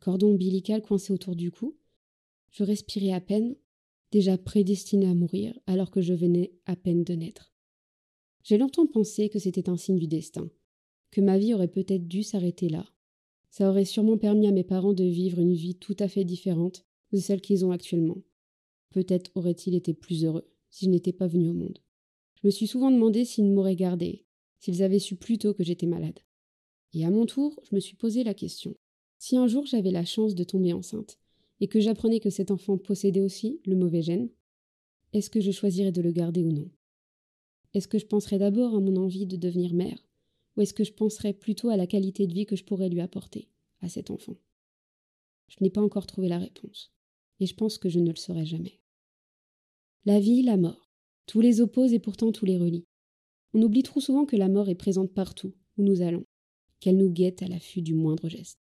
[0.00, 1.76] Cordon ombilical coincé autour du cou.
[2.50, 3.54] Je respirais à peine,
[4.10, 7.52] déjà prédestiné à mourir alors que je venais à peine de naître.
[8.42, 10.50] J'ai longtemps pensé que c'était un signe du destin,
[11.12, 12.93] que ma vie aurait peut-être dû s'arrêter là.
[13.56, 16.84] Ça aurait sûrement permis à mes parents de vivre une vie tout à fait différente
[17.12, 18.20] de celle qu'ils ont actuellement.
[18.90, 21.78] Peut-être auraient-ils été plus heureux si je n'étais pas venu au monde.
[22.34, 24.24] Je me suis souvent demandé s'ils m'auraient gardé,
[24.58, 26.18] s'ils avaient su plus tôt que j'étais malade.
[26.94, 28.74] Et à mon tour, je me suis posé la question.
[29.18, 31.20] Si un jour j'avais la chance de tomber enceinte,
[31.60, 34.30] et que j'apprenais que cet enfant possédait aussi le mauvais gène,
[35.12, 36.68] est-ce que je choisirais de le garder ou non?
[37.72, 40.04] Est-ce que je penserais d'abord à mon envie de devenir mère,
[40.56, 43.00] ou est-ce que je penserais plutôt à la qualité de vie que je pourrais lui
[43.00, 43.48] apporter,
[43.80, 44.36] à cet enfant?
[45.48, 46.92] Je n'ai pas encore trouvé la réponse,
[47.40, 48.80] et je pense que je ne le saurai jamais.
[50.04, 50.90] La vie, la mort.
[51.26, 52.86] Tous les opposent et pourtant tous les relient.
[53.54, 56.24] On oublie trop souvent que la mort est présente partout où nous allons,
[56.80, 58.60] qu'elle nous guette à l'affût du moindre geste.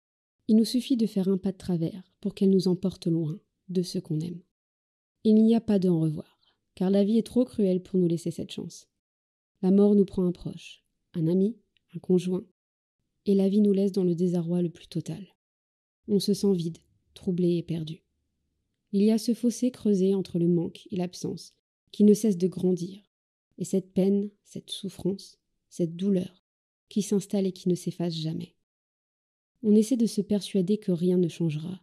[0.47, 3.81] Il nous suffit de faire un pas de travers pour qu'elle nous emporte loin de
[3.81, 4.41] ce qu'on aime.
[5.23, 6.39] Il n'y a pas de au revoir,
[6.75, 8.87] car la vie est trop cruelle pour nous laisser cette chance.
[9.61, 11.57] La mort nous prend un proche, un ami,
[11.95, 12.45] un conjoint,
[13.25, 15.35] et la vie nous laisse dans le désarroi le plus total.
[16.07, 16.77] On se sent vide,
[17.13, 18.03] troublé et perdu.
[18.91, 21.53] Il y a ce fossé creusé entre le manque et l'absence
[21.91, 23.01] qui ne cesse de grandir,
[23.57, 25.39] et cette peine, cette souffrance,
[25.69, 26.43] cette douleur,
[26.89, 28.55] qui s'installe et qui ne s'efface jamais.
[29.63, 31.81] On essaie de se persuader que rien ne changera,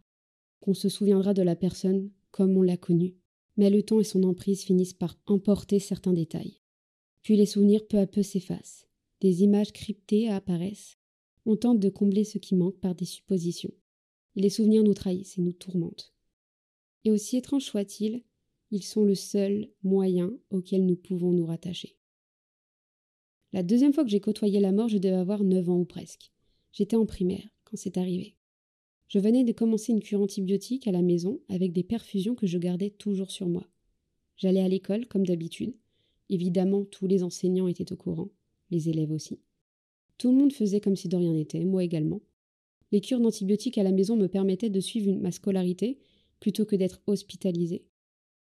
[0.59, 3.17] qu'on se souviendra de la personne comme on l'a connue,
[3.57, 6.61] mais le temps et son emprise finissent par emporter certains détails.
[7.21, 8.87] Puis les souvenirs peu à peu s'effacent,
[9.23, 10.97] des images cryptées apparaissent,
[11.45, 13.73] on tente de combler ce qui manque par des suppositions,
[14.35, 16.13] et les souvenirs nous trahissent et nous tourmentent.
[17.05, 18.21] Et aussi étrange soit-il,
[18.69, 21.97] ils sont le seul moyen auquel nous pouvons nous rattacher.
[23.53, 26.33] La deuxième fois que j'ai côtoyé la mort, je devais avoir neuf ans ou presque.
[26.73, 28.35] J'étais en primaire quand c'est arrivé.
[29.07, 32.57] Je venais de commencer une cure antibiotique à la maison avec des perfusions que je
[32.57, 33.65] gardais toujours sur moi.
[34.35, 35.77] J'allais à l'école comme d'habitude.
[36.29, 38.29] Évidemment, tous les enseignants étaient au courant,
[38.73, 39.39] les élèves aussi.
[40.17, 42.21] Tout le monde faisait comme si de rien n'était, moi également.
[42.91, 45.99] Les cures d'antibiotiques à la maison me permettaient de suivre ma scolarité
[46.39, 47.85] plutôt que d'être hospitalisée.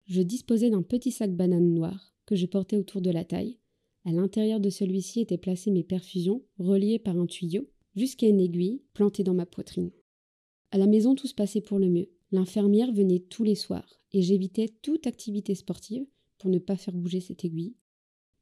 [0.06, 3.60] Je disposais d'un petit sac banane noir que je portais autour de la taille.
[4.06, 8.82] À l'intérieur de celui-ci étaient placées mes perfusions, reliées par un tuyau, jusqu'à une aiguille
[8.94, 9.92] plantée dans ma poitrine.
[10.72, 12.10] À la maison, tout se passait pour le mieux.
[12.32, 16.06] L'infirmière venait tous les soirs, et j'évitais toute activité sportive
[16.38, 17.76] pour ne pas faire bouger cette aiguille.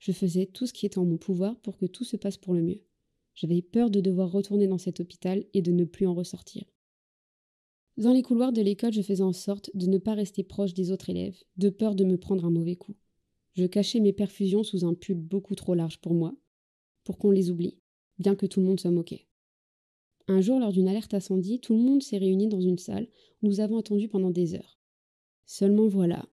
[0.02, 2.56] Je faisais tout ce qui était en mon pouvoir pour que tout se passe pour
[2.56, 2.82] le mieux.
[3.36, 6.66] J'avais peur de devoir retourner dans cet hôpital et de ne plus en ressortir.
[7.98, 10.92] Dans les couloirs de l'école, je faisais en sorte de ne pas rester proche des
[10.92, 12.96] autres élèves, de peur de me prendre un mauvais coup.
[13.54, 16.36] Je cachais mes perfusions sous un pull beaucoup trop large pour moi,
[17.04, 17.78] pour qu'on les oublie,
[18.18, 19.28] bien que tout le monde soit moqué.
[20.28, 23.08] Un jour, lors d'une alerte incendie, tout le monde s'est réuni dans une salle
[23.44, 24.80] où nous avons attendu pendant des heures.
[25.46, 26.28] Seulement voilà,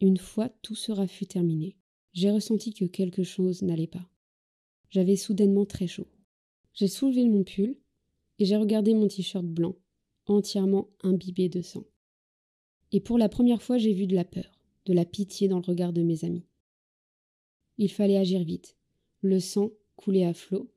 [0.00, 1.76] une fois tout sera fut terminé,
[2.14, 4.08] j'ai ressenti que quelque chose n'allait pas.
[4.90, 6.06] J'avais soudainement très chaud.
[6.72, 7.76] J'ai soulevé mon pull
[8.38, 9.76] et j'ai regardé mon t-shirt blanc,
[10.26, 11.84] entièrement imbibé de sang.
[12.92, 15.64] Et pour la première fois, j'ai vu de la peur, de la pitié dans le
[15.64, 16.46] regard de mes amis.
[17.78, 18.76] Il fallait agir vite.
[19.20, 20.70] Le sang coulait à flot.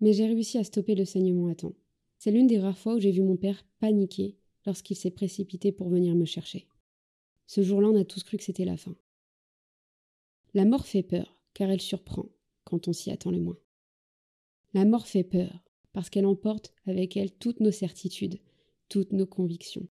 [0.00, 1.76] Mais j'ai réussi à stopper le saignement à temps.
[2.18, 4.36] C'est l'une des rares fois où j'ai vu mon père paniquer
[4.66, 6.66] lorsqu'il s'est précipité pour venir me chercher.
[7.46, 8.96] Ce jour-là, on a tous cru que c'était la fin.
[10.54, 12.26] La mort fait peur, car elle surprend
[12.64, 13.58] quand on s'y attend le moins.
[14.74, 18.38] La mort fait peur, parce qu'elle emporte avec elle toutes nos certitudes,
[18.88, 19.88] toutes nos convictions.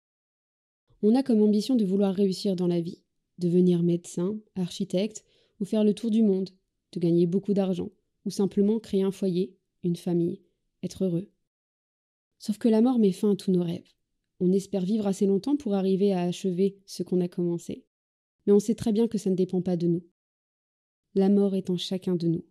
[1.01, 3.03] On a comme ambition de vouloir réussir dans la vie,
[3.38, 5.26] devenir médecin, architecte,
[5.60, 6.49] ou faire le tour du monde,
[6.93, 7.91] de gagner beaucoup d'argent,
[8.26, 10.41] ou simplement créer un foyer, une famille,
[10.84, 11.30] être heureux.
[12.39, 13.93] Sauf que la mort met fin à tous nos rêves.
[14.39, 17.86] On espère vivre assez longtemps pour arriver à achever ce qu'on a commencé.
[18.45, 20.03] Mais on sait très bien que ça ne dépend pas de nous.
[21.18, 22.45] La mort est en chacun de nous.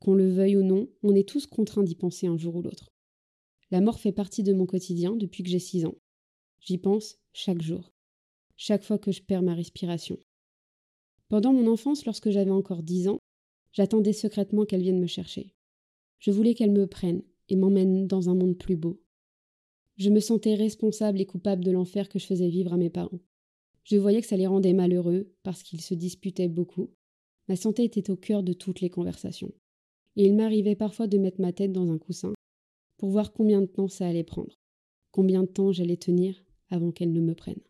[0.00, 2.90] Qu'on le veuille ou non, on est tous contraints d'y penser un jour ou l'autre.
[3.70, 5.94] La mort fait partie de mon quotidien depuis que j'ai six ans.
[6.58, 7.92] J'y pense chaque jour,
[8.56, 10.18] chaque fois que je perds ma respiration.
[11.28, 13.20] Pendant mon enfance, lorsque j'avais encore dix ans,
[13.72, 15.54] j'attendais secrètement qu'elle vienne me chercher.
[16.18, 19.00] Je voulais qu'elle me prenne et m'emmène dans un monde plus beau.
[19.98, 23.20] Je me sentais responsable et coupable de l'enfer que je faisais vivre à mes parents.
[23.84, 26.90] Je voyais que ça les rendait malheureux parce qu'ils se disputaient beaucoup.
[27.48, 29.52] Ma santé était au cœur de toutes les conversations
[30.16, 32.32] et il m'arrivait parfois de mettre ma tête dans un coussin
[32.98, 34.60] pour voir combien de temps ça allait prendre,
[35.10, 37.60] combien de temps j'allais tenir avant qu'elle ne me prenne.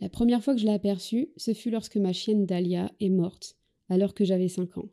[0.00, 3.56] La première fois que je l'ai aperçue, ce fut lorsque ma chienne Dahlia est morte,
[3.88, 4.88] alors que j'avais cinq ans.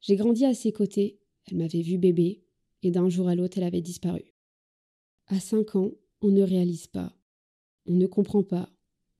[0.00, 2.42] J'ai grandi à ses côtés, elle m'avait vu bébé,
[2.82, 4.34] et d'un jour à l'autre elle avait disparu.
[5.28, 7.16] À cinq ans, on ne réalise pas,
[7.86, 8.70] on ne comprend pas,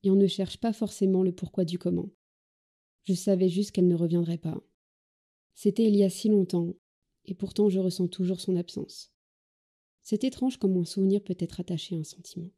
[0.03, 2.11] et on ne cherche pas forcément le pourquoi du comment.
[3.05, 4.63] Je savais juste qu'elle ne reviendrait pas.
[5.55, 6.75] C'était il y a si longtemps,
[7.27, 9.13] et pourtant je ressens toujours son absence.
[10.03, 12.51] C'est étrange comme mon souvenir peut être attaché à un sentiment.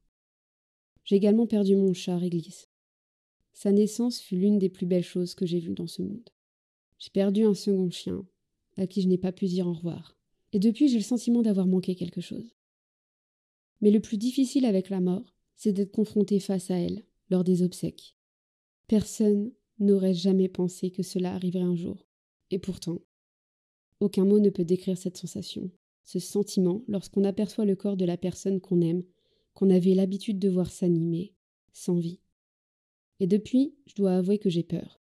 [1.05, 2.68] J'ai également perdu mon chat Réglisse.
[3.53, 6.28] Sa naissance fut l'une des plus belles choses que j'ai vues dans ce monde.
[6.99, 8.26] J'ai perdu un second chien,
[8.76, 10.16] à qui je n'ai pas pu dire au revoir,
[10.53, 12.57] et depuis j'ai le sentiment d'avoir manqué quelque chose.
[13.80, 17.62] Mais le plus difficile avec la mort, c'est d'être confronté face à elle, lors des
[17.62, 18.16] obsèques.
[18.88, 22.07] Personne n'aurait jamais pensé que cela arriverait un jour.
[22.51, 23.01] Et pourtant,
[24.01, 25.70] aucun mot ne peut décrire cette sensation,
[26.05, 29.03] ce sentiment lorsqu'on aperçoit le corps de la personne qu'on aime,
[29.55, 31.35] qu'on avait l'habitude de voir s'animer,
[31.72, 32.20] sans vie.
[33.20, 35.01] Et depuis, je dois avouer que j'ai peur.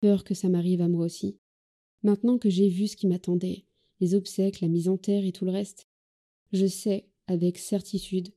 [0.00, 1.38] Peur que ça m'arrive à moi aussi.
[2.02, 3.66] Maintenant que j'ai vu ce qui m'attendait,
[4.00, 5.88] les obsèques, la mise en terre et tout le reste,
[6.52, 8.28] je sais, avec certitude,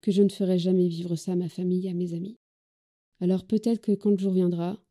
[0.00, 2.38] que je ne ferai jamais vivre ça à ma famille à mes amis.
[3.20, 4.82] Alors peut-être que quand le jour viendra,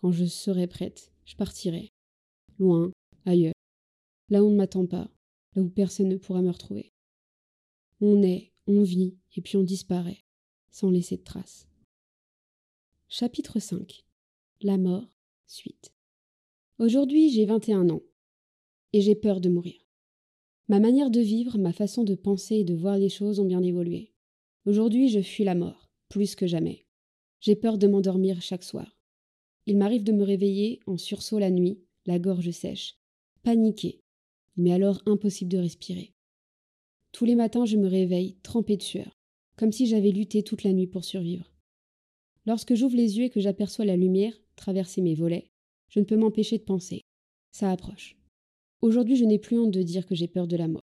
[0.00, 1.92] quand je serai prête, je partirai,
[2.58, 2.90] loin,
[3.26, 3.54] ailleurs,
[4.30, 5.10] là où on ne m'attend pas,
[5.54, 6.92] là où personne ne pourra me retrouver.
[8.00, 10.24] On est, on vit, et puis on disparaît,
[10.70, 11.68] sans laisser de traces.
[13.08, 14.04] Chapitre 5
[14.62, 15.92] La mort, suite.
[16.78, 18.02] Aujourd'hui, j'ai 21 ans,
[18.92, 19.80] et j'ai peur de mourir.
[20.68, 23.62] Ma manière de vivre, ma façon de penser et de voir les choses ont bien
[23.62, 24.12] évolué.
[24.64, 26.86] Aujourd'hui, je fuis la mort, plus que jamais.
[27.40, 28.99] J'ai peur de m'endormir chaque soir.
[29.66, 32.98] Il m'arrive de me réveiller en sursaut la nuit, la gorge sèche,
[33.42, 34.00] paniqué,
[34.56, 36.12] mais alors impossible de respirer.
[37.12, 39.16] Tous les matins, je me réveille, trempé de sueur,
[39.56, 41.52] comme si j'avais lutté toute la nuit pour survivre.
[42.46, 45.50] Lorsque j'ouvre les yeux et que j'aperçois la lumière traverser mes volets,
[45.88, 47.02] je ne peux m'empêcher de penser.
[47.52, 48.16] Ça approche.
[48.80, 50.82] Aujourd'hui, je n'ai plus honte de dire que j'ai peur de la mort.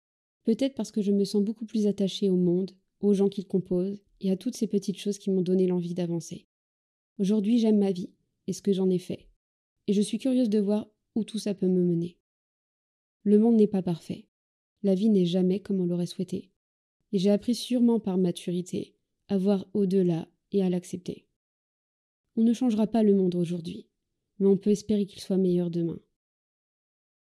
[0.45, 3.47] Peut-être parce que je me sens beaucoup plus attachée au monde, aux gens qui le
[3.47, 6.47] composent, et à toutes ces petites choses qui m'ont donné l'envie d'avancer.
[7.19, 8.11] Aujourd'hui, j'aime ma vie,
[8.47, 9.29] et ce que j'en ai fait.
[9.87, 12.19] Et je suis curieuse de voir où tout ça peut me mener.
[13.25, 14.27] Le monde n'est pas parfait.
[14.83, 16.51] La vie n'est jamais comme on l'aurait souhaité.
[17.13, 18.95] Et j'ai appris sûrement par maturité
[19.29, 21.27] à voir au-delà et à l'accepter.
[22.37, 23.87] On ne changera pas le monde aujourd'hui,
[24.39, 26.01] mais on peut espérer qu'il soit meilleur demain.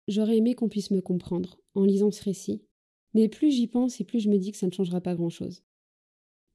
[0.08, 2.64] j'aurais aimé qu'on puisse me comprendre en lisant ce récit,
[3.14, 5.64] mais plus j'y pense et plus je me dis que ça ne changera pas grand-chose.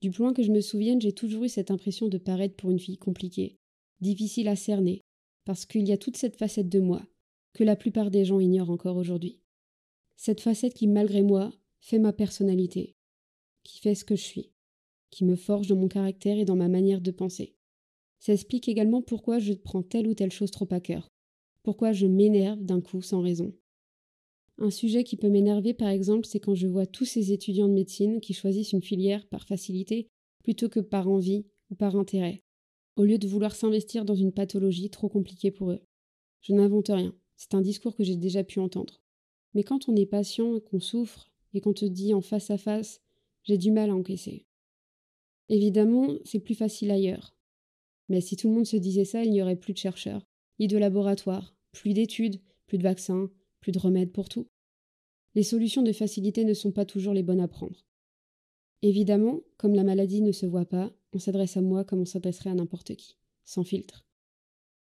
[0.00, 2.70] Du plus loin que je me souvienne, j'ai toujours eu cette impression de paraître pour
[2.70, 3.58] une fille compliquée,
[4.00, 5.00] difficile à cerner,
[5.44, 7.06] parce qu'il y a toute cette facette de moi
[7.52, 9.40] que la plupart des gens ignorent encore aujourd'hui.
[10.16, 12.96] Cette facette qui, malgré moi, fait ma personnalité,
[13.62, 14.52] qui fait ce que je suis,
[15.10, 17.56] qui me forge dans mon caractère et dans ma manière de penser.
[18.18, 21.08] Ça explique également pourquoi je prends telle ou telle chose trop à cœur,
[21.62, 23.54] pourquoi je m'énerve d'un coup sans raison.
[24.58, 27.74] Un sujet qui peut m'énerver, par exemple, c'est quand je vois tous ces étudiants de
[27.74, 30.08] médecine qui choisissent une filière par facilité
[30.44, 32.43] plutôt que par envie ou par intérêt,
[32.96, 35.80] au lieu de vouloir s'investir dans une pathologie trop compliquée pour eux.
[36.40, 39.00] Je n'invente rien, c'est un discours que j'ai déjà pu entendre.
[39.54, 43.00] Mais quand on est patient, qu'on souffre, et qu'on te dit en face à face,
[43.44, 44.44] j'ai du mal à encaisser.
[45.48, 47.36] Évidemment, c'est plus facile ailleurs.
[48.08, 50.26] Mais si tout le monde se disait ça, il n'y aurait plus de chercheurs,
[50.58, 53.30] ni de laboratoires, plus d'études, plus de vaccins,
[53.60, 54.48] plus de remèdes pour tout.
[55.34, 57.84] Les solutions de facilité ne sont pas toujours les bonnes à prendre.
[58.84, 62.50] Évidemment, comme la maladie ne se voit pas, on s'adresse à moi comme on s'adresserait
[62.50, 64.04] à n'importe qui, sans filtre.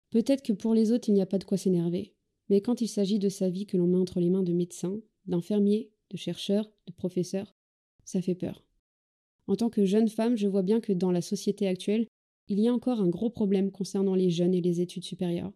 [0.10, 2.14] Peut-être que pour les autres il n'y a pas de quoi s'énerver,
[2.50, 5.00] mais quand il s'agit de sa vie que l'on met entre les mains de médecins,
[5.26, 7.56] d'infirmiers, de chercheurs, de professeurs,
[8.04, 8.66] ça fait peur.
[9.48, 12.06] En tant que jeune femme, je vois bien que dans la société actuelle,
[12.50, 15.54] il y a encore un gros problème concernant les jeunes et les études supérieures.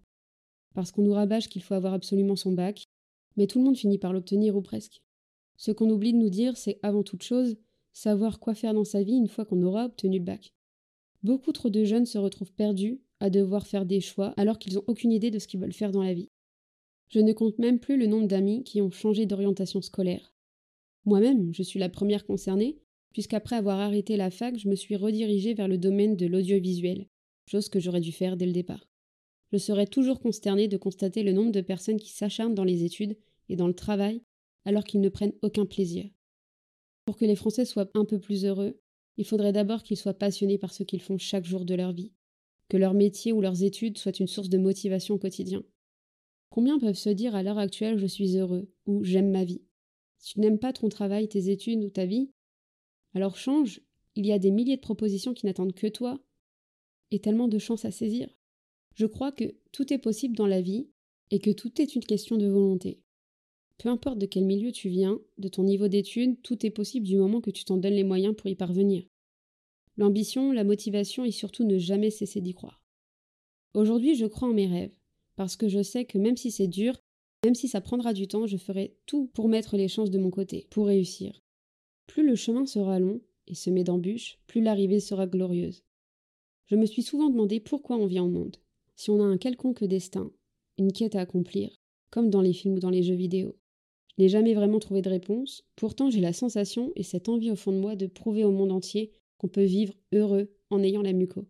[0.73, 2.85] Parce qu'on nous rabâche qu'il faut avoir absolument son bac,
[3.35, 5.01] mais tout le monde finit par l'obtenir ou presque.
[5.57, 7.57] Ce qu'on oublie de nous dire, c'est avant toute chose
[7.97, 10.53] savoir quoi faire dans sa vie une fois qu'on aura obtenu le bac.
[11.23, 14.83] Beaucoup trop de jeunes se retrouvent perdus à devoir faire des choix alors qu'ils n'ont
[14.85, 16.29] aucune idée de ce qu'ils veulent faire dans la vie.
[17.09, 20.35] Je ne compte même plus le nombre d'amis qui ont changé d'orientation scolaire.
[21.05, 22.77] Moi-même, je suis la première concernée,
[23.13, 27.07] puisqu'après avoir arrêté la fac, je me suis redirigée vers le domaine de l'audiovisuel,
[27.47, 28.87] chose que j'aurais dû faire dès le départ.
[29.51, 33.17] Je serais toujours consternée de constater le nombre de personnes qui s'acharnent dans les études
[33.49, 34.21] et dans le travail
[34.65, 36.07] alors qu'ils ne prennent aucun plaisir.
[37.08, 38.82] Pour que les Français soient un peu plus heureux,
[39.16, 42.12] il faudrait d'abord qu'ils soient passionnés par ce qu'ils font chaque jour de leur vie,
[42.68, 45.64] que leur métier ou leurs études soient une source de motivation au quotidien.
[46.49, 49.62] Combien peuvent se dire à l'heure actuelle je suis heureux ou j'aime ma vie?
[50.18, 52.30] Si tu n'aimes pas ton travail, tes études ou ta vie,
[53.14, 53.80] alors change,
[54.16, 56.20] il y a des milliers de propositions qui n'attendent que toi,
[57.12, 58.28] et tellement de chances à saisir.
[58.95, 60.89] Je crois que tout est possible dans la vie
[61.32, 62.99] et que tout est une question de volonté.
[63.78, 67.17] Peu importe de quel milieu tu viens, de ton niveau d'études, tout est possible du
[67.17, 69.05] moment que tu t'en donnes les moyens pour y parvenir.
[69.97, 72.84] L'ambition, la motivation et surtout ne jamais cesser d'y croire.
[73.73, 74.97] Aujourd'hui, je crois en mes rêves,
[75.36, 76.99] parce que je sais que même si c'est dur,
[77.45, 80.32] même si ça prendra du temps, je ferai tout pour mettre les chances de mon
[80.32, 81.43] côté, pour réussir.
[82.07, 85.84] Plus le chemin sera long et semé d'embûches, plus l'arrivée sera glorieuse.
[86.65, 88.57] Je me suis souvent demandé pourquoi on vient au monde,
[88.95, 90.32] si on a un quelconque destin,
[90.80, 93.55] une quête à accomplir, comme dans les films ou dans les jeux vidéo.
[94.18, 97.72] N'ai jamais vraiment trouvé de réponse, pourtant j'ai la sensation et cette envie au fond
[97.72, 101.45] de moi de prouver au monde entier qu'on peut vivre heureux en ayant la muco.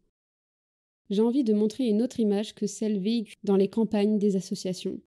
[1.09, 4.99] J'ai envie de montrer une autre image que celle véhiculée dans les campagnes des associations.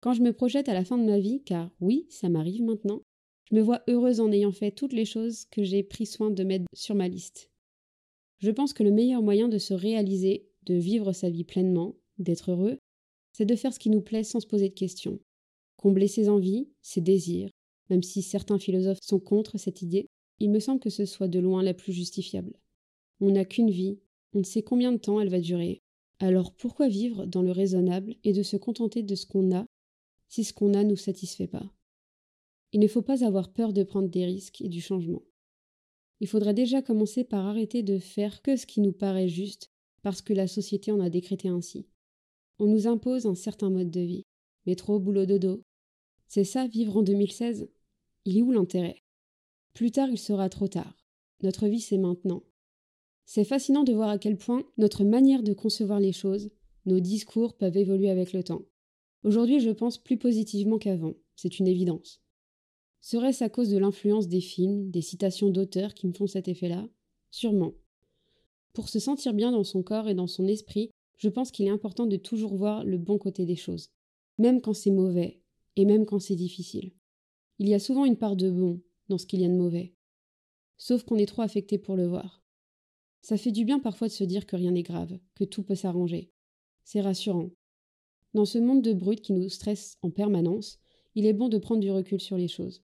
[0.00, 3.02] Quand je me projette à la fin de ma vie, car oui, ça m'arrive maintenant,
[3.50, 6.44] je me vois heureuse en ayant fait toutes les choses que j'ai pris soin de
[6.44, 7.50] mettre sur ma liste.
[8.38, 12.52] Je pense que le meilleur moyen de se réaliser, de vivre sa vie pleinement, d'être
[12.52, 12.78] heureux,
[13.32, 15.18] c'est de faire ce qui nous plaît sans se poser de questions.
[15.78, 17.50] Combler ses envies, ses désirs,
[17.88, 20.08] même si certains philosophes sont contre cette idée,
[20.40, 22.52] il me semble que ce soit de loin la plus justifiable.
[23.20, 24.00] On n'a qu'une vie,
[24.34, 25.80] on ne sait combien de temps elle va durer.
[26.18, 29.66] Alors pourquoi vivre dans le raisonnable et de se contenter de ce qu'on a
[30.28, 31.72] si ce qu'on a nous satisfait pas?
[32.72, 35.22] Il ne faut pas avoir peur de prendre des risques et du changement.
[36.20, 39.70] Il faudrait déjà commencer par arrêter de faire que ce qui nous paraît juste
[40.02, 41.86] parce que la société en a décrété ainsi.
[42.58, 44.24] On nous impose un certain mode de vie.
[44.66, 45.62] Métro, boulot, dodo.
[46.28, 47.70] C'est ça, vivre en 2016
[48.26, 49.02] Il est où l'intérêt?
[49.72, 51.06] Plus tard, il sera trop tard.
[51.42, 52.42] Notre vie, c'est maintenant.
[53.24, 56.50] C'est fascinant de voir à quel point notre manière de concevoir les choses,
[56.84, 58.66] nos discours peuvent évoluer avec le temps.
[59.24, 62.20] Aujourd'hui, je pense plus positivement qu'avant, c'est une évidence.
[63.00, 66.86] Serait-ce à cause de l'influence des films, des citations d'auteurs qui me font cet effet-là?
[67.30, 67.72] Sûrement.
[68.74, 71.70] Pour se sentir bien dans son corps et dans son esprit, je pense qu'il est
[71.70, 73.88] important de toujours voir le bon côté des choses,
[74.36, 75.40] même quand c'est mauvais,
[75.78, 76.92] et même quand c'est difficile.
[77.58, 79.94] Il y a souvent une part de bon dans ce qu'il y a de mauvais,
[80.76, 82.44] sauf qu'on est trop affecté pour le voir.
[83.22, 85.74] Ça fait du bien parfois de se dire que rien n'est grave, que tout peut
[85.74, 86.30] s'arranger.
[86.84, 87.50] C'est rassurant.
[88.34, 90.78] Dans ce monde de brut qui nous stresse en permanence,
[91.14, 92.82] il est bon de prendre du recul sur les choses.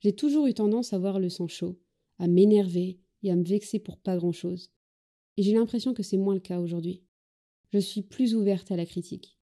[0.00, 1.78] J'ai toujours eu tendance à voir le sang chaud,
[2.18, 4.72] à m'énerver et à me vexer pour pas grand-chose.
[5.36, 7.04] Et j'ai l'impression que c'est moins le cas aujourd'hui
[7.72, 9.38] je suis plus ouverte à la critique.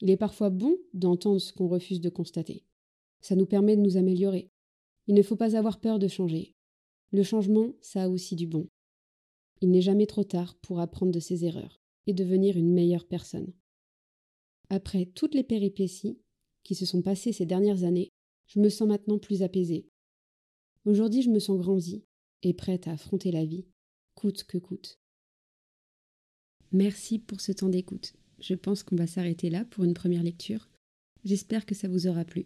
[0.00, 2.64] Il est parfois bon d'entendre ce qu'on refuse de constater.
[3.20, 4.50] Ça nous permet de nous améliorer.
[5.06, 6.54] Il ne faut pas avoir peur de changer.
[7.12, 8.68] Le changement, ça a aussi du bon.
[9.60, 13.52] Il n'est jamais trop tard pour apprendre de ses erreurs et devenir une meilleure personne.
[14.68, 16.18] Après toutes les péripéties
[16.64, 18.10] qui se sont passées ces dernières années,
[18.46, 19.86] je me sens maintenant plus apaisée.
[20.84, 22.04] Aujourd'hui, je me sens grandie
[22.42, 23.66] et prête à affronter la vie,
[24.14, 24.98] coûte que coûte.
[26.72, 28.14] Merci pour ce temps d'écoute.
[28.44, 30.68] Je pense qu'on va s'arrêter là pour une première lecture.
[31.24, 32.44] J'espère que ça vous aura plu.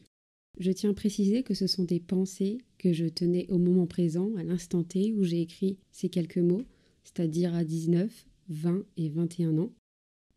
[0.61, 4.33] Je tiens à préciser que ce sont des pensées que je tenais au moment présent,
[4.37, 6.63] à l'instant T où j'ai écrit ces quelques mots,
[7.03, 9.73] c'est-à-dire à 19, 20 et 21 ans.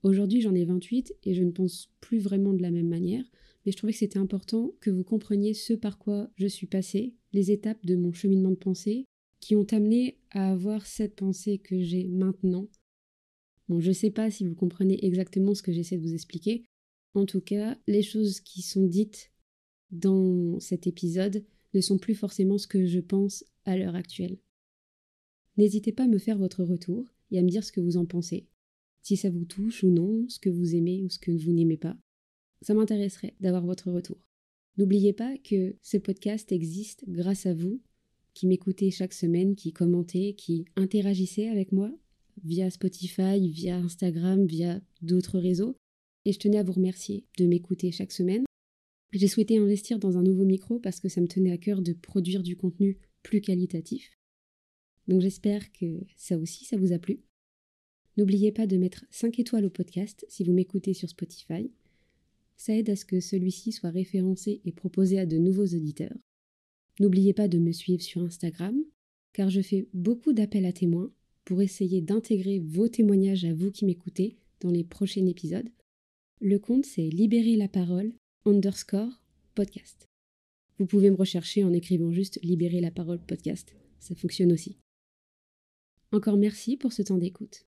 [0.01, 3.25] Aujourd'hui, j'en ai 28 et je ne pense plus vraiment de la même manière,
[3.63, 7.13] mais je trouvais que c'était important que vous compreniez ce par quoi je suis passée,
[7.33, 9.05] les étapes de mon cheminement de pensée
[9.39, 12.67] qui ont amené à avoir cette pensée que j'ai maintenant.
[13.79, 16.65] Je ne sais pas si vous comprenez exactement ce que j'essaie de vous expliquer.
[17.13, 19.31] En tout cas, les choses qui sont dites
[19.91, 21.43] dans cet épisode
[21.73, 24.37] ne sont plus forcément ce que je pense à l'heure actuelle.
[25.57, 28.05] N'hésitez pas à me faire votre retour et à me dire ce que vous en
[28.05, 28.47] pensez.
[29.03, 31.77] Si ça vous touche ou non, ce que vous aimez ou ce que vous n'aimez
[31.77, 31.97] pas.
[32.61, 34.17] Ça m'intéresserait d'avoir votre retour.
[34.77, 37.81] N'oubliez pas que ce podcast existe grâce à vous,
[38.33, 41.91] qui m'écoutez chaque semaine, qui commentez, qui interagissez avec moi
[42.43, 45.75] via Spotify, via Instagram, via d'autres réseaux.
[46.25, 48.43] Et je tenais à vous remercier de m'écouter chaque semaine.
[49.13, 51.93] J'ai souhaité investir dans un nouveau micro parce que ça me tenait à cœur de
[51.93, 54.17] produire du contenu plus qualitatif.
[55.07, 57.21] Donc j'espère que ça aussi, ça vous a plu.
[58.17, 61.71] N'oubliez pas de mettre 5 étoiles au podcast si vous m'écoutez sur Spotify.
[62.55, 66.17] Ça aide à ce que celui-ci soit référencé et proposé à de nouveaux auditeurs.
[66.99, 68.75] N'oubliez pas de me suivre sur Instagram,
[69.33, 71.11] car je fais beaucoup d'appels à témoins
[71.45, 75.69] pour essayer d'intégrer vos témoignages à vous qui m'écoutez dans les prochains épisodes.
[76.39, 78.13] Le compte c'est Libérer la parole
[78.45, 79.21] underscore
[79.55, 80.07] podcast.
[80.79, 83.75] Vous pouvez me rechercher en écrivant juste Libérer la parole podcast.
[83.99, 84.77] Ça fonctionne aussi.
[86.11, 87.65] Encore merci pour ce temps d'écoute.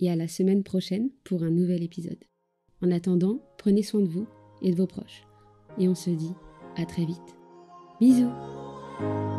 [0.00, 2.22] Et à la semaine prochaine pour un nouvel épisode.
[2.82, 4.26] En attendant, prenez soin de vous
[4.62, 5.22] et de vos proches.
[5.78, 6.32] Et on se dit
[6.76, 7.36] à très vite.
[8.00, 9.35] Bisous